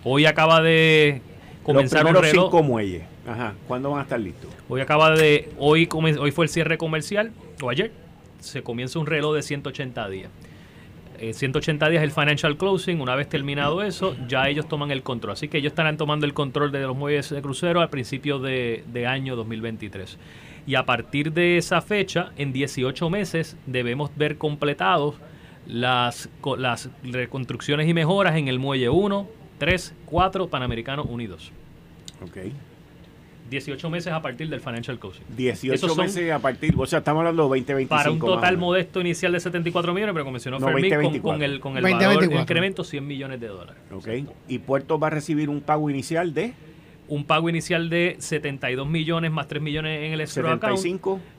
[0.02, 1.20] Hoy acaba de
[1.62, 3.02] comenzar los cinco muelles.
[3.26, 3.54] Ajá.
[3.68, 4.50] ¿Cuándo van a estar listos?
[4.68, 5.50] Hoy acaba de...
[5.58, 7.92] Hoy, hoy fue el cierre comercial, o ayer
[8.40, 10.30] se comienza un reloj de 180 días.
[11.18, 15.32] 180 eh, días el financial closing, una vez terminado eso, ya ellos toman el control.
[15.32, 19.06] Así que ellos estarán tomando el control de los muelles de crucero al principio de,
[19.08, 20.18] año 2023.
[20.66, 25.16] Y a partir de esa fecha, en 18 meses, debemos ver completados
[25.66, 26.28] las,
[27.02, 31.52] reconstrucciones y mejoras en el muelle 1, 3, 4, Panamericano Unidos.
[32.22, 32.38] Ok.
[33.50, 35.24] 18 meses a partir del financial closing.
[35.36, 37.88] 18 meses a partir, o sea, estamos hablando de 2025.
[37.88, 41.60] Para un total modesto inicial de 74 millones, pero como mencionó no, Fermín, con, el,
[41.60, 43.82] con el valor, incremento 100 millones de dólares.
[43.92, 44.08] Ok.
[44.48, 46.54] ¿Y Puerto va a recibir un pago inicial de?
[47.08, 50.84] Un pago inicial de 72 millones más 3 millones en el escrow account,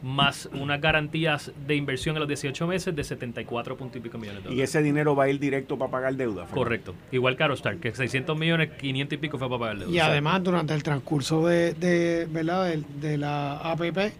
[0.04, 4.43] más unas garantías de inversión en los 18 meses de 74 puntos y pico millones
[4.43, 4.60] de dólares.
[4.60, 6.45] Y ese dinero va a ir directo para pagar deuda.
[6.45, 6.95] Correcto.
[7.12, 9.91] Igual que Star, que 600 millones, 500 y pico fue para pagar deuda.
[9.91, 12.73] Y además, durante el transcurso de, de, ¿verdad?
[12.75, 14.13] de la APP,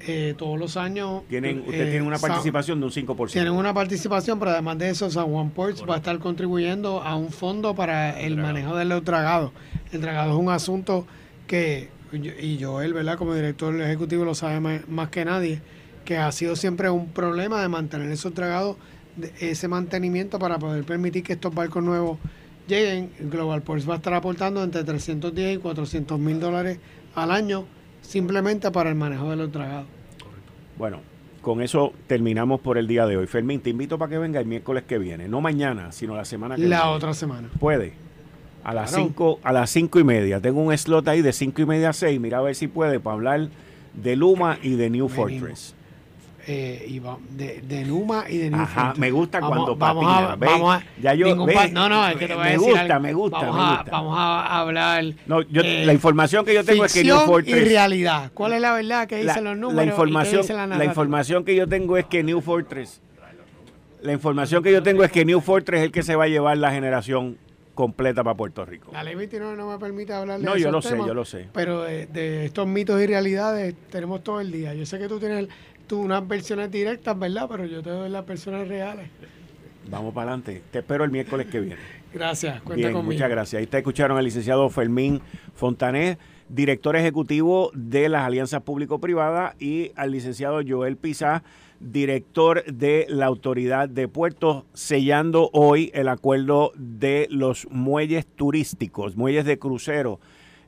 [0.00, 1.22] eh, todos los años.
[1.28, 3.32] Tienen, usted tiene una participación de un 5%.
[3.32, 7.16] Tienen una participación, pero además de eso, San Juan Ports va a estar contribuyendo a
[7.16, 9.52] un fondo para el, manejo de los dragados.
[9.92, 11.06] El dragado es un asunto
[11.46, 13.16] que, y Joel, ¿verdad?
[13.16, 15.60] Como director ejecutivo lo sabe más, que nadie,
[16.04, 18.76] que ha sido siempre un problema de mantener esos dragados,
[19.40, 22.18] ese mantenimiento para poder permitir que estos barcos nuevos
[22.68, 23.10] lleguen.
[23.18, 26.78] Global Ports va a estar aportando entre 310 y 400 mil dólares
[27.14, 27.66] al año
[28.06, 29.86] simplemente para el manejo de los dragados.
[30.78, 31.00] Bueno,
[31.42, 33.26] con eso terminamos por el día de hoy.
[33.26, 36.56] Fermín, te invito para que venga el miércoles que viene, no mañana, sino la semana
[36.56, 36.76] que viene.
[36.76, 37.48] La otra semana.
[37.58, 37.92] Puede.
[38.64, 40.40] A las 5 a las cinco y media.
[40.40, 42.18] Tengo un slot ahí de cinco y media a 6.
[42.18, 43.48] Mira a ver si puede para hablar
[43.94, 45.75] de Luma y de New Fortress
[46.48, 47.00] eh, y
[47.36, 51.12] de, de, Numa y de New Ajá, me gusta cuando vamos A, vamos a, ya
[51.12, 53.90] yo, no, no, es que te voy a decir gusta, me gusta, vamos, me gusta.
[53.90, 55.04] A, vamos a hablar.
[55.26, 57.56] No, yo, eh, la información que yo tengo es que New Fortress.
[57.56, 58.30] y realidad.
[58.32, 59.74] ¿Cuál es la verdad que dicen los números?
[59.74, 60.44] La información,
[60.78, 63.00] la, información que yo tengo es que New Fortress.
[64.02, 66.28] La información que yo tengo es que New Fortress es el que se va a
[66.28, 67.38] llevar la generación
[67.74, 68.92] completa para Puerto Rico.
[68.92, 71.48] La ley 29 no me permite hablar de No, yo lo sé, yo lo sé.
[71.52, 74.74] Pero de, de, estos mitos y realidades tenemos todo el día.
[74.74, 75.48] Yo sé que tú tienes
[75.86, 77.46] tú unas versiones directas, ¿verdad?
[77.48, 79.08] Pero yo te doy las versiones reales.
[79.88, 80.62] Vamos para adelante.
[80.70, 81.80] Te espero el miércoles que viene.
[82.12, 83.02] Gracias, cuenta conmigo.
[83.02, 83.58] Muchas gracias.
[83.58, 85.20] Ahí está escucharon al licenciado Fermín
[85.54, 86.18] Fontanés,
[86.48, 91.42] director ejecutivo de las alianzas público-privadas, y al licenciado Joel Pizá,
[91.78, 99.44] director de la Autoridad de Puertos, sellando hoy el acuerdo de los muelles turísticos, muelles
[99.44, 100.18] de crucero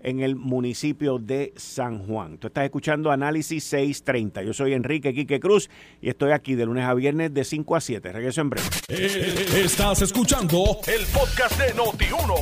[0.03, 2.39] en el municipio de San Juan.
[2.39, 4.43] Tú estás escuchando Análisis 630.
[4.43, 5.69] Yo soy Enrique Quique Cruz
[6.01, 8.13] y estoy aquí de lunes a viernes de 5 a 7.
[8.13, 8.67] Regreso en breve.
[8.89, 12.35] Eh, estás escuchando el podcast de Noti1.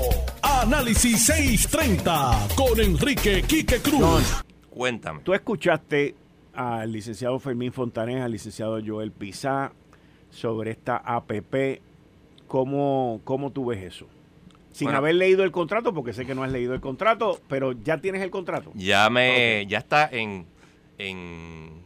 [0.42, 4.42] Análisis 630 con Enrique Quique Cruz.
[4.70, 5.20] cuéntame.
[5.22, 6.14] Tú escuchaste
[6.54, 9.72] al licenciado Fermín Fontanés, al licenciado Joel Pizá
[10.30, 11.80] sobre esta APP.
[12.46, 14.06] ¿Cómo, cómo tú ves eso?
[14.76, 17.98] Sin haber leído el contrato, porque sé que no has leído el contrato, pero ya
[17.98, 18.72] tienes el contrato.
[18.74, 20.46] Ya me, ya está en,
[20.98, 21.82] en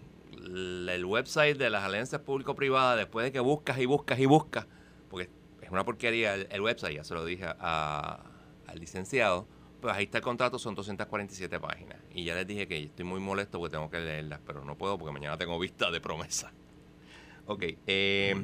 [0.88, 4.66] el website de las alianzas público-privadas, después de que buscas y buscas y buscas,
[5.09, 5.31] porque
[5.62, 8.18] es una porquería el, website, ya se lo dije al
[8.81, 9.46] licenciado,
[9.81, 11.98] pues ahí está el contrato, son 247 páginas.
[12.12, 14.98] Y ya les dije que estoy muy molesto porque tengo que leerlas, pero no puedo
[14.98, 16.53] porque mañana tengo vista de promesa.
[17.46, 18.35] Ok, eh,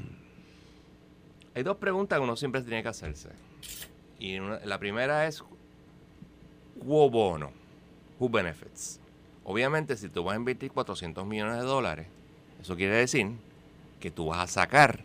[1.53, 3.31] hay dos preguntas que uno siempre tiene que hacerse.
[4.19, 5.43] Y la primera es
[6.79, 7.51] quo bono,
[8.19, 9.01] who benefits.
[9.45, 12.07] Obviamente, si tú vas a invertir 400 millones de dólares,
[12.61, 13.33] eso quiere decir
[14.01, 15.01] que tú vas a sacar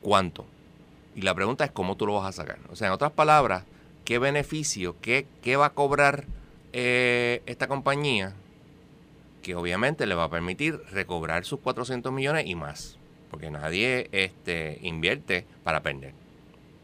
[0.00, 0.46] cuánto.
[1.14, 2.58] Y la pregunta es cómo tú lo vas a sacar.
[2.70, 3.64] O sea, en otras palabras,
[4.04, 6.24] ¿qué beneficio, qué, qué va a cobrar
[6.72, 8.34] eh, esta compañía?
[9.42, 12.98] Que obviamente le va a permitir recobrar sus 400 millones y más.
[13.30, 16.14] Porque nadie este, invierte para perder.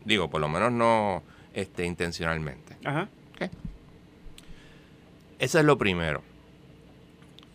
[0.05, 1.23] Digo, por lo menos no,
[1.55, 2.77] este, intencionalmente.
[2.85, 3.09] Ajá.
[5.43, 6.23] Eso es lo primero.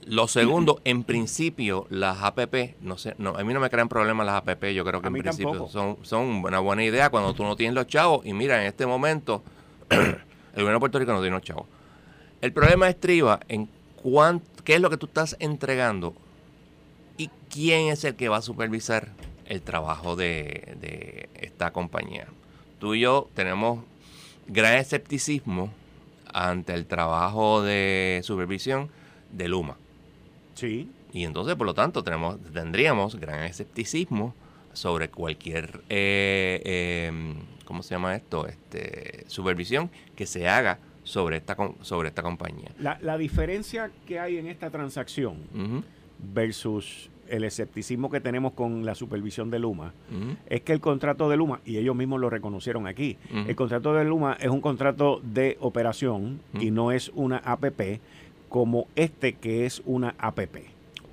[0.06, 4.26] Lo segundo, en principio, las APP, no sé, no, a mí no me crean problemas
[4.26, 7.56] las APP, yo creo que en principio son, son una buena idea cuando tú no
[7.56, 8.26] tienes los chavos.
[8.26, 9.42] Y mira, en este momento,
[9.90, 10.18] el
[10.54, 11.66] gobierno de Puerto Rico no tiene los chavos.
[12.42, 13.70] El problema estriba en
[14.66, 16.14] qué es lo que tú estás entregando
[17.18, 19.10] y quién es el que va a supervisar
[19.46, 22.28] el trabajo de, de esta compañía
[22.80, 23.84] tú y yo tenemos
[24.48, 25.72] gran escepticismo
[26.34, 28.90] ante el trabajo de supervisión
[29.32, 29.78] de Luma.
[30.56, 30.90] Sí.
[31.14, 34.34] Y entonces, por lo tanto, tenemos, tendríamos gran escepticismo
[34.74, 37.36] sobre cualquier, eh, em,
[37.66, 38.46] ¿cómo se llama esto?
[38.48, 42.72] Este, supervisión que se haga sobre esta, sobre esta compañía.
[42.80, 45.38] La, diferencia que hay en esta transacción
[46.20, 49.94] versus el escepticismo que tenemos con la supervisión de Luma
[50.48, 54.06] es que el contrato de Luma, y ellos mismos lo reconocieron aquí, el contrato de
[54.06, 58.00] Luma es un contrato de operación y no es una APP
[58.50, 60.58] como este que es una APP.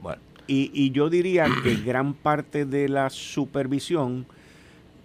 [0.03, 0.21] Bueno.
[0.47, 4.27] Y, y yo diría que gran parte de la supervisión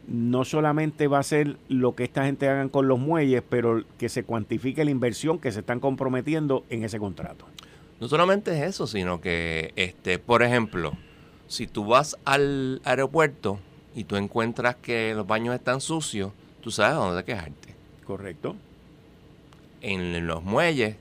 [0.10, 4.10] no solamente va a ser lo que esta gente hagan con los muelles, pero que
[4.10, 7.46] se cuantifique la inversión que se están comprometiendo en ese contrato.
[8.00, 10.94] No solamente es eso, sino que, este, por ejemplo,
[11.48, 13.60] si tú vas al aeropuerto
[13.94, 16.32] y tú encuentras que los baños están sucios,
[16.62, 17.76] tú sabes dónde quejarte.
[18.06, 18.56] Correcto.
[19.82, 20.96] En los muelles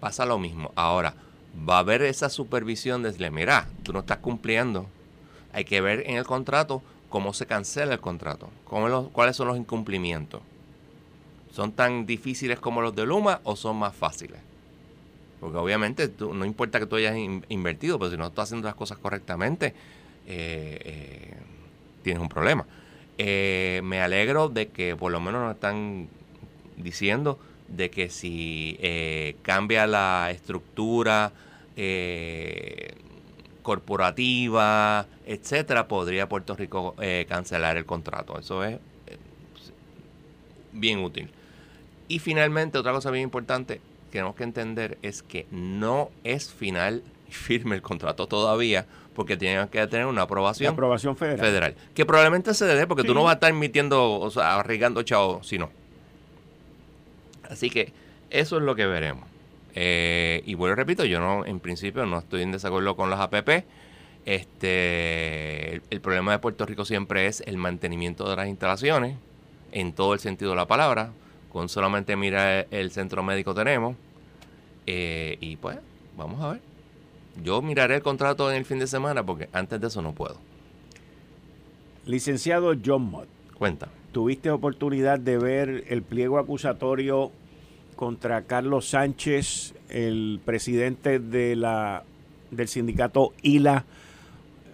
[0.00, 0.72] pasa lo mismo.
[0.74, 1.14] Ahora,
[1.68, 4.86] va a haber esa supervisión de decirle, mira, tú no estás cumpliendo.
[5.52, 9.56] Hay que ver en el contrato cómo se cancela el contrato, cómo cuáles son los
[9.56, 10.42] incumplimientos.
[11.52, 14.47] ¿Son tan difíciles como los de Luma o son más fáciles?
[15.40, 17.16] Porque obviamente no importa que tú hayas
[17.48, 19.74] invertido, pero si no estás haciendo las cosas correctamente,
[20.26, 21.34] eh, eh,
[22.02, 22.66] tienes un problema.
[23.18, 26.08] Eh, me alegro de que por lo menos nos están
[26.76, 28.78] diciendo de que si
[29.42, 31.32] cambia la estructura
[33.62, 36.94] corporativa, etcétera, podría Puerto Rico
[37.28, 38.38] cancelar el contrato.
[38.38, 38.78] Eso es
[40.72, 41.30] bien útil.
[42.08, 47.32] Y finalmente, otra cosa bien importante, tenemos que entender es que no es final y
[47.32, 51.74] firme el contrato todavía porque tiene que tener una aprobación, aprobación federal.
[51.92, 55.42] Que probablemente se dé porque tú no vas a estar emitiendo, o sea, arriesgando chao,
[55.42, 55.70] si no.
[57.50, 57.92] Así que
[58.30, 59.28] eso es lo que veremos.
[59.74, 63.64] Eh, y bueno, repito, yo no, en principio no estoy en desacuerdo con las APP.
[64.24, 69.16] Este, el, problema de Puerto Rico siempre es el mantenimiento de las instalaciones,
[69.72, 71.10] en todo el sentido de la palabra
[71.50, 73.96] con solamente mirar el centro médico tenemos.
[74.86, 75.78] Eh, y pues,
[76.16, 76.60] vamos a ver.
[77.42, 80.36] Yo miraré el contrato en el fin de semana porque antes de eso no puedo.
[82.06, 83.28] Licenciado John Mott.
[83.56, 83.88] Cuenta.
[84.12, 87.30] ¿Tuviste oportunidad de ver el pliego acusatorio
[87.96, 92.04] contra Carlos Sánchez, el presidente de la,
[92.50, 93.84] del sindicato ILA,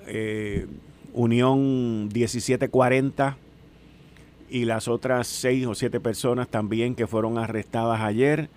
[0.07, 0.67] eh,
[1.13, 3.39] Unión 1740
[4.49, 8.49] y las otras seis o siete personas también que fueron arrestadas ayer.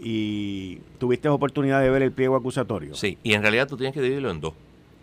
[0.00, 2.94] ¿Y tuviste oportunidad de ver el pliego acusatorio?
[2.94, 4.54] Sí, y en realidad tú tienes que dividirlo en dos.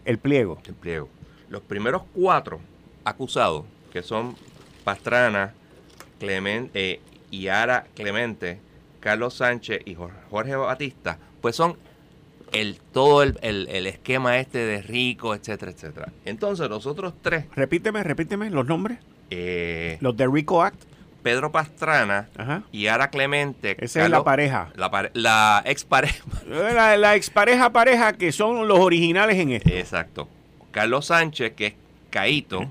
[0.05, 0.59] El pliego.
[0.65, 1.09] El pliego.
[1.49, 2.59] Los primeros cuatro
[3.03, 4.35] acusados, que son
[4.83, 5.53] Pastrana,
[6.19, 6.99] Clemente, eh,
[7.31, 8.59] Yara Clemente,
[8.99, 11.77] Carlos Sánchez y Jorge Batista, pues son
[12.51, 13.37] el todo el,
[13.87, 16.11] esquema este de rico, etcétera, etcétera.
[16.25, 17.45] Entonces, los otros tres.
[17.55, 18.99] Repíteme, repíteme los nombres.
[19.31, 20.83] Eh, los de Rico Act.
[21.23, 22.29] Pedro Pastrana
[22.71, 23.77] y Ara Clemente.
[23.79, 24.69] Esa es la pareja.
[24.75, 26.23] La, la expareja.
[26.47, 29.69] La, la expareja pareja que son los originales en esto.
[29.69, 30.27] Exacto.
[30.71, 31.73] Carlos Sánchez, que es
[32.09, 32.69] Caito,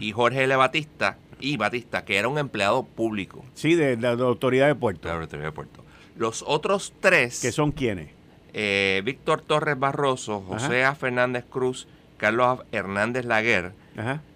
[0.00, 0.54] y Jorge L.
[0.56, 3.44] Batista, y Batista, que era un empleado público.
[3.54, 5.08] Sí, de, la autoridad de puerto.
[5.08, 5.84] De la autoridad de puerto.
[6.16, 7.40] Los otros tres.
[7.40, 8.10] ¿Que son quiénes?
[8.52, 10.94] Eh, Víctor Torres Barroso, José A.
[10.94, 13.72] Fernández Cruz, Carlos Hernández Laguer.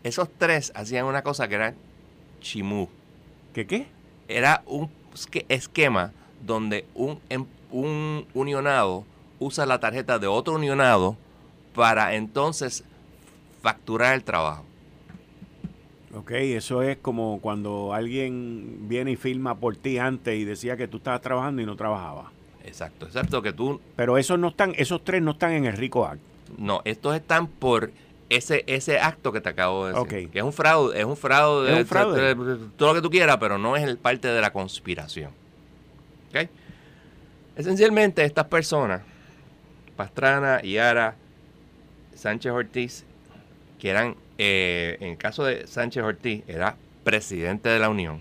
[0.02, 1.74] Esos tres hacían una cosa que era
[2.40, 2.88] chimú.
[3.52, 3.86] ¿Qué qué?
[4.28, 4.90] Era un
[5.48, 6.12] esquema
[6.44, 9.04] donde un, em, un unionado
[9.38, 11.16] usa la tarjeta de otro unionado
[11.74, 12.84] para entonces
[13.62, 14.64] facturar el trabajo.
[16.14, 20.88] Ok, eso es como cuando alguien viene y firma por ti antes y decía que
[20.88, 22.32] tú estabas trabajando y no trabajaba.
[22.64, 23.80] Exacto, excepto que tú...
[23.96, 26.20] Pero esos no están, esos tres no están en el Rico Act.
[26.58, 27.92] No, estos están por
[28.30, 30.30] ese ese acto que te acabo de decir.
[30.30, 32.34] Que es un fraude, es un fraude, ¿Es un fraude?
[32.76, 35.32] todo lo que tú quieras, pero no es el parte de la conspiración.
[36.30, 36.48] ¿Ok?
[37.56, 39.02] Esencialmente estas personas,
[39.96, 41.16] Pastrana, Yara,
[42.14, 43.04] Sánchez Ortiz,
[43.78, 48.20] que eran, eh, en el caso de Sánchez Ortiz, era presidente de la Unión.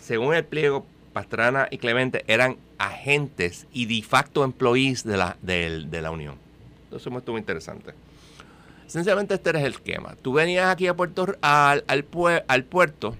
[0.00, 6.02] Según el pliego, Pastrana y Clemente eran agentes y de facto employees de la, de,
[6.02, 6.36] la Unión.
[6.84, 7.92] Entonces estuvo interesante.
[8.92, 10.16] Esencialmente este era el esquema.
[10.20, 12.04] Tú venías aquí a Puerto, al, al,
[12.46, 13.16] al puerto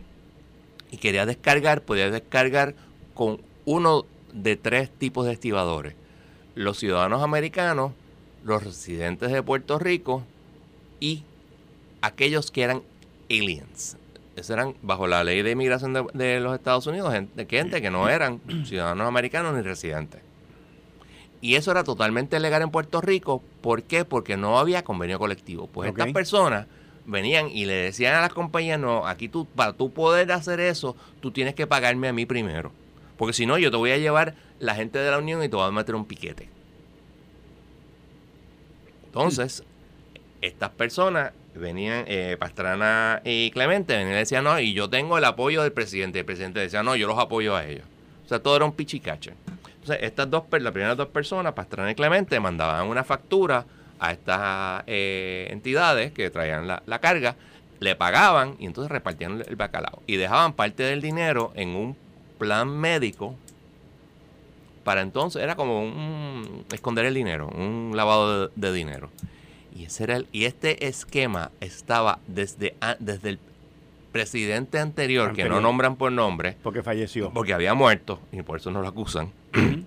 [0.90, 2.74] y querías descargar, podías descargar
[3.14, 4.04] con uno
[4.34, 5.94] de tres tipos de estibadores.
[6.54, 7.92] Los ciudadanos americanos,
[8.44, 10.22] los residentes de Puerto Rico
[11.00, 11.22] y
[12.02, 12.82] aquellos que eran
[13.30, 13.96] aliens,
[14.36, 18.10] esos eran bajo la ley de inmigración de, los Estados Unidos, gente, gente que no
[18.10, 20.20] eran ciudadanos americanos ni residentes.
[21.42, 23.42] Y eso era totalmente legal en Puerto Rico.
[23.60, 24.04] ¿Por qué?
[24.04, 25.66] Porque no había convenio colectivo.
[25.66, 26.68] Pues estas personas
[27.04, 30.96] venían y le decían a las compañías, no, aquí tú, para tú poder hacer eso,
[31.20, 32.70] tú tienes que pagarme a mí primero.
[33.18, 35.56] Porque si no, yo te voy a llevar la gente de la Unión y te
[35.56, 36.48] voy a meter un piquete.
[39.06, 39.64] Entonces,
[40.40, 45.24] estas personas venían, eh, Pastrana y Clemente, venían y decían, no, y yo tengo el
[45.24, 46.20] apoyo del presidente.
[46.20, 47.84] El presidente decía, no, yo los apoyo a ellos.
[48.24, 49.34] O sea, todo era un pichicache.
[49.82, 53.64] Entonces, estas dos, las primeras dos personas, Pastrana y Clemente, mandaban una factura
[53.98, 57.34] a estas eh, entidades que traían la, carga,
[57.80, 60.00] le pagaban y entonces repartían el bacalao.
[60.06, 61.96] Y dejaban parte del dinero en un
[62.38, 63.34] plan médico
[64.84, 69.10] para entonces, era como un esconder el dinero, un lavado de dinero.
[69.74, 73.38] Y, ese era el, y este esquema estaba desde, desde el
[74.12, 76.56] presidente anterior, que no nombran por nombre.
[76.62, 77.30] Porque falleció.
[77.30, 79.32] Porque había muerto, y por eso no lo acusan.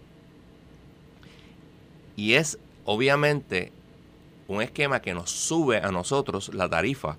[2.16, 3.72] y es obviamente
[4.48, 7.18] un esquema que nos sube a nosotros la tarifa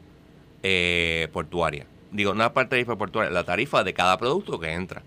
[0.63, 1.87] eh, portuaria.
[2.13, 5.03] Digo, no la tarifa portuaria, la tarifa de cada producto que entra.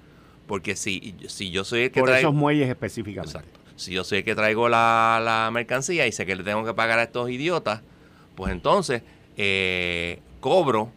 [0.47, 3.37] Porque si, si yo soy el que Por esos muelles específicamente.
[3.37, 6.99] Exacto si yo sé que traigo la, mercancía y sé que le tengo que pagar
[6.99, 7.81] a estos idiotas,
[8.35, 9.03] pues entonces
[9.37, 10.91] eh, cobro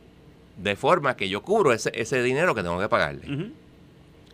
[0.57, 3.53] de forma que yo cubro ese, ese dinero que tengo que pagarle.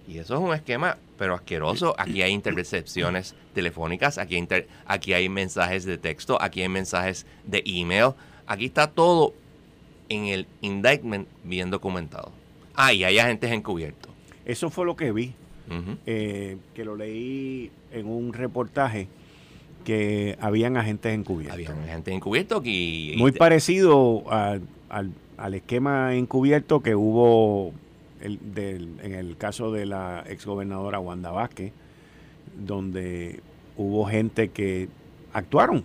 [0.09, 1.95] Y eso es un esquema, pero asqueroso.
[1.99, 7.63] Aquí hay intercepciones telefónicas, aquí hay, aquí hay mensajes de texto, aquí hay mensajes de
[7.67, 8.13] email.
[8.47, 9.35] Aquí está todo
[10.09, 12.33] en el indictment bien documentado.
[12.75, 14.11] Ah, y hay agentes encubiertos.
[14.47, 15.35] Eso fue lo que vi.
[16.07, 19.09] Eh, que lo leí en un reportaje
[19.85, 21.55] que habían agentes encubiertos.
[21.55, 22.63] Habían agentes encubiertos.
[22.65, 27.75] Muy parecido al, al, esquema encubierto que hubo
[28.21, 31.73] el, en el caso de la exgobernadora Wanda Vázquez,
[32.57, 33.41] donde
[33.77, 34.89] hubo gente que
[35.33, 35.85] actuaron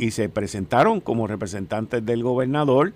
[0.00, 2.94] y se presentaron como representantes del gobernador,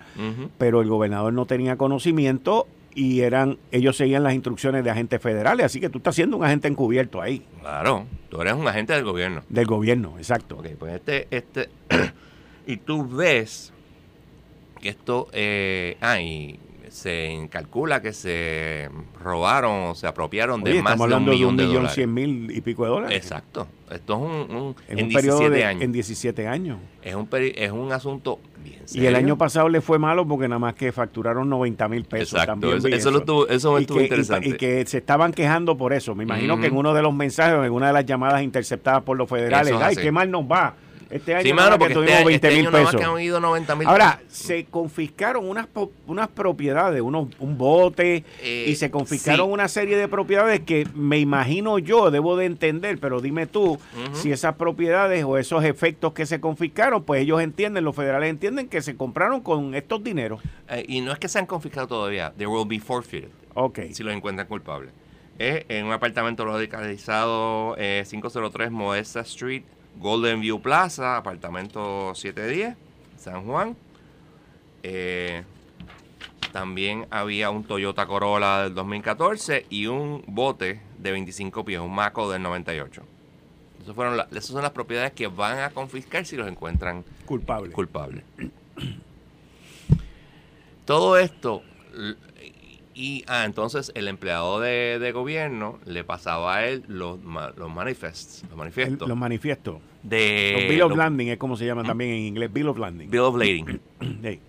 [0.58, 5.66] pero el gobernador no tenía conocimiento y eran ellos seguían las instrucciones de agentes federales,
[5.66, 7.44] así que tú estás siendo un agente encubierto ahí.
[7.60, 9.42] Claro, tú eres un agente del gobierno.
[9.48, 10.58] Del gobierno, exacto.
[10.58, 11.68] Ok, pues este, este,
[12.66, 13.72] y tú ves
[14.80, 16.58] que esto, eh, ah, y
[16.92, 18.90] se calcula que se
[19.22, 21.94] robaron o se apropiaron Oye, de más de un de millón un de millón dólares.
[21.94, 23.16] cien mil y pico de dólares.
[23.16, 23.66] Exacto.
[23.90, 25.82] Esto es un, un- En, en, un periodo 17 de, años.
[25.82, 26.78] en 17 años.
[27.02, 29.08] Es un es un asunto bien Y serio.
[29.08, 32.34] el año pasado le fue malo porque nada más que facturaron 90 mil pesos.
[32.34, 34.48] Exacto, También eso- lo estuvo- eso y estuvo que, y- interesante.
[34.50, 36.14] Y, que se estaban quejando por eso.
[36.14, 39.16] Me imagino que en uno de los mensajes, en una de las llamadas interceptadas por
[39.16, 40.02] los federales, es ay, así.
[40.02, 40.74] qué mal nos va.
[41.12, 42.96] Este año Sí, nada mano, más que porque tuvimos este, 20 este mil pesos.
[42.96, 45.68] que han oído 90 mil Ahora, se confiscaron unas,
[46.06, 49.52] unas propiedades, unos, un bote, Eh, y se confiscaron sí.
[49.52, 53.78] una serie de propiedades que me imagino yo, debo de entender, pero dime tú,
[54.14, 58.68] si esas propiedades o esos efectos que se confiscaron, pues ellos entienden, los federales entienden
[58.68, 60.40] que se compraron con estos dineros.
[60.70, 63.80] Eh, y no es que se han confiscado todavía, they will be forfeited Ok.
[63.92, 64.90] si los encuentran culpables.
[65.38, 69.62] Es en un apartamento localizado eh, 503 Modesta Street,
[69.98, 72.76] Golden View Plaza, apartamento 710,
[73.18, 73.76] San Juan.
[74.82, 75.44] Eh,
[76.52, 82.30] también había un Toyota Corolla del 2014 y un bote de 25 pies, un Maco
[82.30, 83.02] del 98.
[83.82, 87.72] Esos fueron la- esas son las propiedades que van a confiscar si los encuentran Culpable.
[87.72, 88.22] culpable.
[90.84, 91.62] Todo esto,
[92.94, 97.18] y ah, entonces el empleado de, de gobierno le pasaba a él los,
[97.56, 99.78] los manifests, los El- manifiestos los manifiestos.
[100.02, 102.78] de los Bill of los Landing es como se llaman también en inglés, Bill of
[102.78, 103.10] Landing.
[103.10, 103.80] Bill of Lading.
[104.22, 104.40] Sí.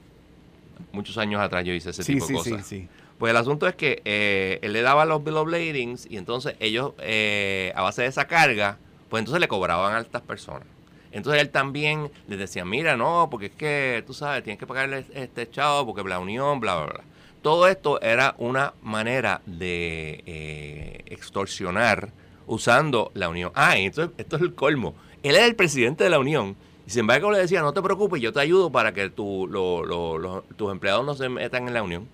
[0.92, 2.68] Muchos años atrás yo hice ese Sí, tipo sí, de sí, cosas.
[2.68, 2.88] sí.
[3.18, 6.56] Pues el asunto es que eh, él le daba los Bill of Ladings y entonces
[6.60, 8.78] ellos, eh, a base de esa carga,
[9.10, 10.68] pues entonces le cobraban a estas personas.
[11.12, 15.06] Entonces él también les decía, mira, no, porque es que, tú sabes, tienes que pagarle
[15.14, 17.04] este chavo porque la unión, bla, bla, bla.
[17.44, 22.10] Todo esto era una manera de eh, extorsionar
[22.48, 23.52] usando la unión.
[23.54, 24.96] Ah, esto, esto es el colmo.
[25.22, 26.56] Él era el presidente de la unión.
[26.88, 29.86] Y sin embargo le decía, no te preocupes, yo te ayudo para que tu, lo-
[29.86, 32.08] lo- lo- tus empleados no se metan en la unión.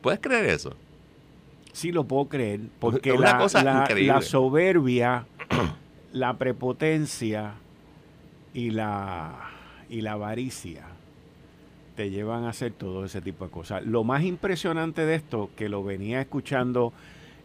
[0.00, 0.74] ¿Puedes creer eso?
[1.72, 4.12] Sí lo puedo creer, porque Es una la, cosa la- increíble.
[4.14, 5.26] la soberbia,
[6.12, 7.52] la prepotencia
[8.54, 9.50] y la,
[9.90, 10.86] y la avaricia
[11.96, 13.84] te llevan a hacer todo ese tipo de cosas.
[13.84, 16.92] Lo más impresionante de esto, que lo venía escuchando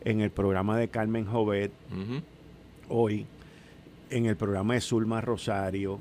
[0.04, 1.72] en el programa de Carmen Jovet
[2.90, 3.26] hoy,
[4.10, 6.00] en el programa de Zulma Rosario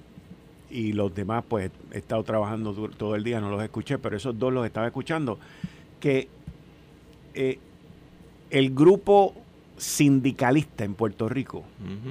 [0.71, 4.39] y los demás, pues he estado trabajando todo el día, no los escuché, pero esos
[4.39, 5.39] dos los estaba escuchando,
[6.01, 6.29] que
[7.35, 7.59] eh,
[8.51, 9.35] el grupo
[9.77, 11.65] sindicalista en Puerto Rico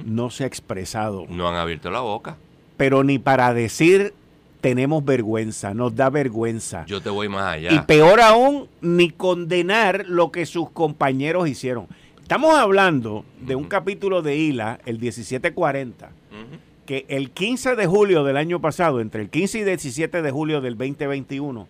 [0.06, 2.36] no se ha expresado, No han abierto la boca.
[2.76, 4.14] pero ni para decir
[4.60, 6.84] tenemos vergüenza, nos da vergüenza.
[6.86, 7.72] Yo te voy más allá.
[7.72, 11.86] Y peor aún, ni condenar lo que sus compañeros hicieron.
[12.20, 16.58] Estamos hablando de un capítulo de ILA, el 1740, Ujú.
[16.86, 20.60] que el 15 de julio del año pasado, entre el 15 y 17 de julio
[20.60, 21.66] del 2021,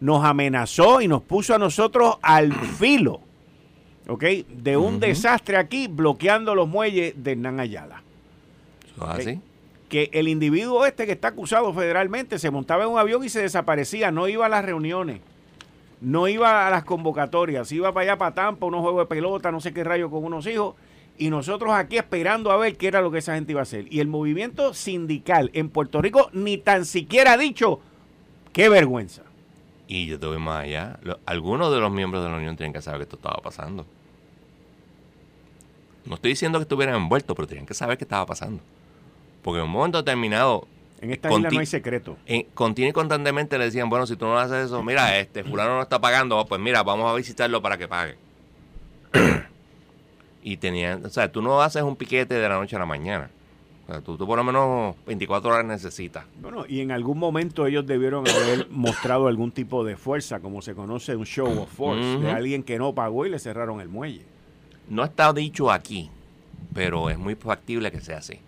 [0.00, 3.20] nos amenazó y nos puso a nosotros al filo,
[4.06, 4.22] ¿ok?
[4.62, 8.02] De un desastre aquí bloqueando los muelles de Hernán Ayala.
[8.96, 9.40] Es así.
[9.88, 13.42] Que el individuo este que está acusado federalmente se montaba en un avión y se
[13.42, 15.20] desaparecía, no iba a las reuniones,
[16.00, 19.60] no iba a las convocatorias, iba para allá para Tampa, unos juegos de pelota, no
[19.60, 20.74] sé qué rayo con unos hijos,
[21.18, 23.86] y nosotros aquí esperando a ver qué era lo que esa gente iba a hacer.
[23.92, 27.80] Y el movimiento sindical en Puerto Rico ni tan siquiera ha dicho,
[28.52, 29.22] qué vergüenza.
[29.88, 30.98] Y yo te voy más allá.
[31.26, 33.86] Algunos de los miembros de la Unión tienen que saber que esto estaba pasando.
[36.04, 38.60] No estoy diciendo que estuvieran envueltos, pero tenían que saber que estaba pasando.
[39.46, 40.66] Porque en un momento determinado,
[41.00, 42.16] En esta isla no hay secreto.
[42.26, 45.76] en, continua y constantemente le decían, bueno, si tú no haces eso, mira, este fulano
[45.76, 48.16] no está pagando, pues mira, vamos a visitarlo para que pague.
[50.42, 53.30] y tenían, o sea, tú no haces un piquete de la noche a la mañana.
[53.86, 56.24] O sea, tú, tú por lo menos 24 horas necesitas.
[56.42, 60.74] Bueno, y en algún momento ellos debieron haber mostrado algún tipo de fuerza, como se
[60.74, 64.24] conoce un show of force, de alguien que no pagó y le cerraron el muelle.
[64.88, 66.10] No está dicho aquí,
[66.74, 68.40] pero es muy factible que sea así.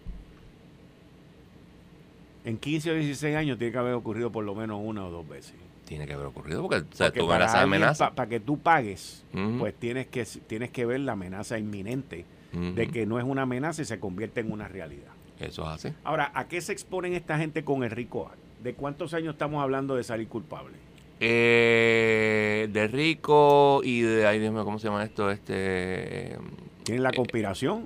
[2.49, 5.29] En 15 o 16 años tiene que haber ocurrido por lo menos una o dos
[5.29, 5.53] veces.
[5.85, 8.09] Tiene que haber ocurrido porque, o sea, Porque tú para, amenaza.
[8.09, 9.25] pa- para que tú pagues,
[9.59, 13.83] pues tienes que, tienes que ver la amenaza inminente de que no es una amenaza
[13.83, 15.13] y se convierte en una realidad.
[15.39, 15.95] Eso es así.
[16.05, 18.31] Ahora, ¿a qué se exponen esta gente con el RICO?
[18.63, 20.75] ¿De cuántos años estamos hablando de salir culpable?
[21.21, 25.31] Eh, de Rico y de, ay Dios mío, ¿cómo se llama esto?
[25.31, 26.37] Este,
[26.85, 27.81] ¿Tienen la conspiración?
[27.81, 27.85] eh,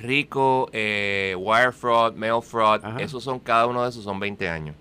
[0.00, 3.00] Rico, eh, Wire Fraud, Mail Fraud, Ajá.
[3.00, 4.76] esos son, cada uno de esos son 20 años.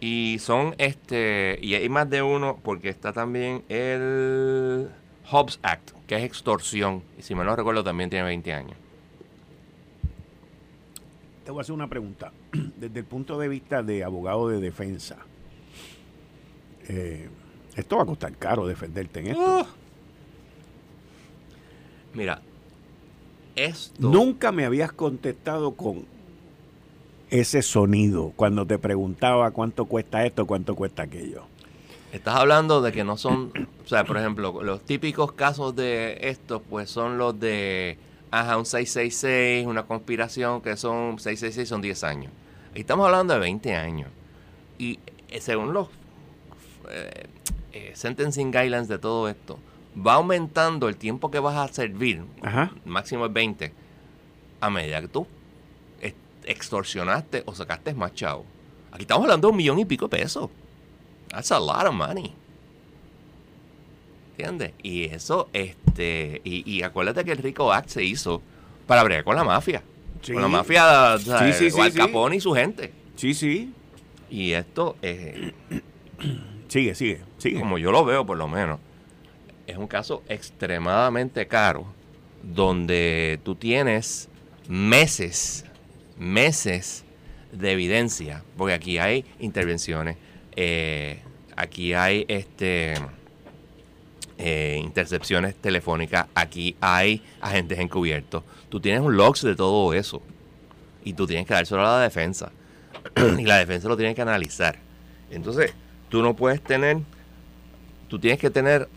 [0.00, 4.88] Y son, este, y hay más de uno porque está también el
[5.30, 7.02] Hobbs Act, que es extorsión.
[7.18, 8.76] Y si me no recuerdo, también tiene 20 años.
[11.44, 12.32] Te voy a hacer una pregunta.
[12.76, 15.18] Desde el punto de vista de abogado de defensa,
[16.88, 17.28] eh,
[17.76, 19.60] Esto va a costar caro defenderte en esto.
[19.60, 19.66] Uh.
[22.14, 22.42] Mira,
[23.56, 23.94] esto...
[23.98, 26.04] Nunca me habías contestado con
[27.30, 31.44] ese sonido cuando te preguntaba cuánto cuesta esto, cuánto cuesta aquello.
[32.12, 36.60] Estás hablando de que no son, o sea, por ejemplo, los típicos casos de esto,
[36.60, 37.96] pues son los de,
[38.30, 42.32] ajá, un 666, una conspiración, que son 666, son 10 años.
[42.74, 44.10] Y estamos hablando de 20 años.
[44.78, 44.98] Y
[45.30, 45.88] eh, según los
[46.90, 47.28] eh,
[47.72, 49.58] eh, sentencing guidelines de todo esto,
[49.94, 52.22] va aumentando el tiempo que vas a servir,
[52.84, 53.72] máximo es 20,
[54.60, 55.26] a medida que tú
[56.44, 58.44] extorsionaste o sacaste más chavo.
[58.90, 60.50] Aquí estamos hablando de un millón y pico de pesos.
[61.28, 62.34] That's a lot of money.
[64.32, 64.72] ¿Entiendes?
[64.82, 68.42] Y eso, este, y, acuérdate que el Rico Act se hizo
[68.86, 69.82] para bregar con la mafia.
[70.24, 72.92] Con la mafia, sí, sí, Al Capone y su gente.
[73.16, 73.72] Sí, sí.
[74.30, 75.52] Y esto, eh,
[76.68, 77.60] sigue, sigue, sigue.
[77.60, 78.80] Como yo lo veo, por lo menos,
[79.66, 81.86] es un caso extremadamente caro,
[82.42, 84.28] donde tú tienes
[84.68, 85.64] meses
[86.22, 87.04] meses
[87.50, 90.16] de evidencia, porque aquí hay intervenciones,
[90.56, 91.20] eh,
[91.56, 92.94] aquí hay este
[94.38, 98.42] eh, intercepciones telefónicas, aquí hay agentes encubiertos.
[98.68, 100.22] Tú tienes un logs de todo eso
[101.04, 102.52] y tú tienes que dárselo a la defensa
[103.38, 104.78] y la defensa lo tiene que analizar.
[105.30, 105.74] Entonces,
[106.08, 106.98] tú no puedes tener,
[108.08, 108.88] tú tienes que tener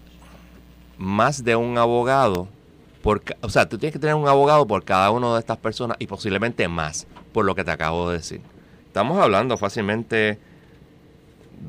[0.98, 2.48] más de un abogado
[3.42, 6.08] o sea, tú tienes que tener un abogado por cada una de estas personas y
[6.08, 8.42] posiblemente más, por lo que te acabo de decir.
[8.88, 10.40] Estamos hablando fácilmente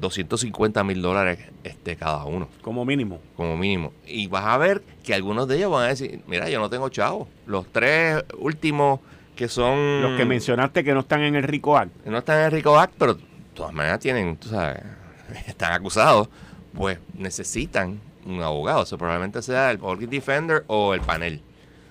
[0.01, 2.49] 250 mil dólares este, cada uno.
[2.63, 3.21] Como mínimo.
[3.37, 3.93] Como mínimo.
[4.07, 6.89] Y vas a ver que algunos de ellos van a decir, mira, yo no tengo
[6.89, 7.29] chavo.
[7.47, 9.01] Los tres últimos
[9.35, 10.01] que son...
[10.01, 12.07] Los que mencionaste que no están en el RICO Act.
[12.07, 13.23] no están en el RICO Act, pero de
[13.53, 14.83] todas maneras tienen, tú sabes,
[15.47, 16.31] están acusados,
[16.73, 18.83] pues necesitan un abogado.
[18.83, 21.41] O probablemente sea el Public Defender o el panel.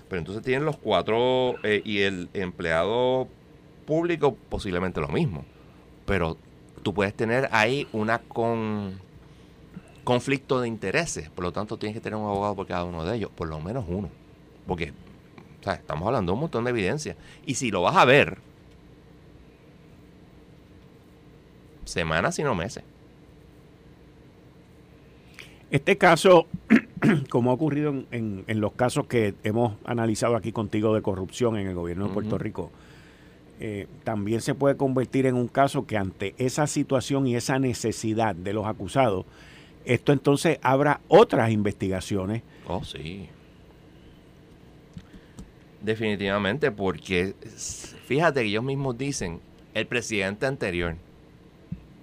[0.09, 3.27] Pero entonces tienen los cuatro eh, y el empleado
[3.85, 5.45] público posiblemente lo mismo.
[6.05, 6.37] Pero
[6.83, 8.99] tú puedes tener ahí una con
[10.03, 11.29] conflicto de intereses.
[11.29, 13.59] Por lo tanto, tienes que tener un abogado por cada uno de ellos, por lo
[13.59, 14.09] menos uno.
[14.67, 14.93] Porque
[15.73, 17.15] estamos hablando de un montón de evidencia.
[17.45, 18.37] Y si lo vas a ver,
[21.85, 22.83] semanas y no meses.
[25.71, 26.47] Este caso,
[27.29, 31.75] como ha ocurrido en, los casos que hemos analizado aquí contigo de corrupción en el
[31.75, 32.71] gobierno de Puerto Rico,
[33.59, 38.35] eh, también se puede convertir en un caso que ante esa situación y esa necesidad
[38.35, 39.25] de los acusados,
[39.85, 42.43] esto entonces abra otras investigaciones.
[42.67, 43.29] Oh, sí.
[45.81, 47.35] Definitivamente, porque
[48.05, 49.39] fíjate que ellos mismos dicen,
[49.73, 50.95] el presidente anterior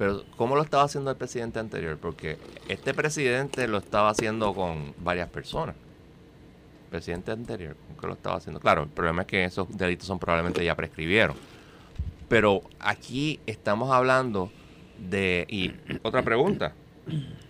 [0.03, 1.97] pero ¿cómo lo estaba haciendo el presidente anterior?
[1.97, 2.37] Porque
[2.67, 5.77] este presidente lo estaba haciendo con varias personas.
[5.77, 8.59] El presidente anterior, ¿cómo lo estaba haciendo?
[8.59, 11.37] Claro, el problema es que esos delitos son probablemente ya prescribieron.
[12.29, 14.51] Pero aquí estamos hablando
[14.99, 15.47] de...
[15.49, 15.73] Y
[16.03, 16.75] otra pregunta.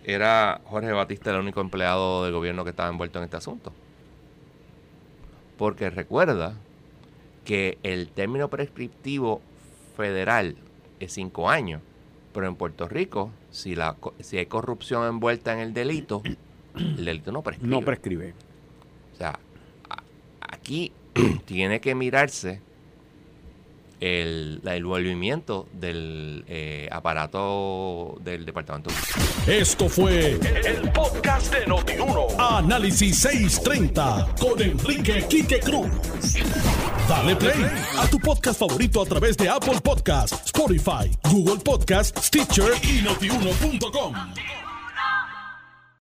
[0.03, 3.73] ¿Era Jorge Batista el único empleado del gobierno que estaba envuelto en este asunto?
[5.57, 6.53] Porque recuerda
[7.45, 9.41] que el término prescriptivo
[9.97, 10.55] federal
[10.99, 11.81] es cinco años
[12.33, 16.21] pero en Puerto Rico, si, la, si hay corrupción envuelta en el delito,
[16.75, 17.69] el delito no prescribe.
[17.69, 18.33] No prescribe.
[19.13, 19.39] O sea,
[20.41, 20.91] aquí
[21.45, 22.61] tiene que mirarse
[24.03, 28.89] el, el volvimiento del eh, aparato del departamento.
[29.47, 30.31] Esto fue
[30.65, 32.27] el, podcast de Notiuno.
[32.37, 35.87] Análisis 630 con Enrique Quique Cruz.
[37.07, 37.65] Dale play
[37.97, 44.13] a tu podcast favorito a través de Apple Podcasts, Spotify, Google Podcasts, Stitcher y notiuno.com.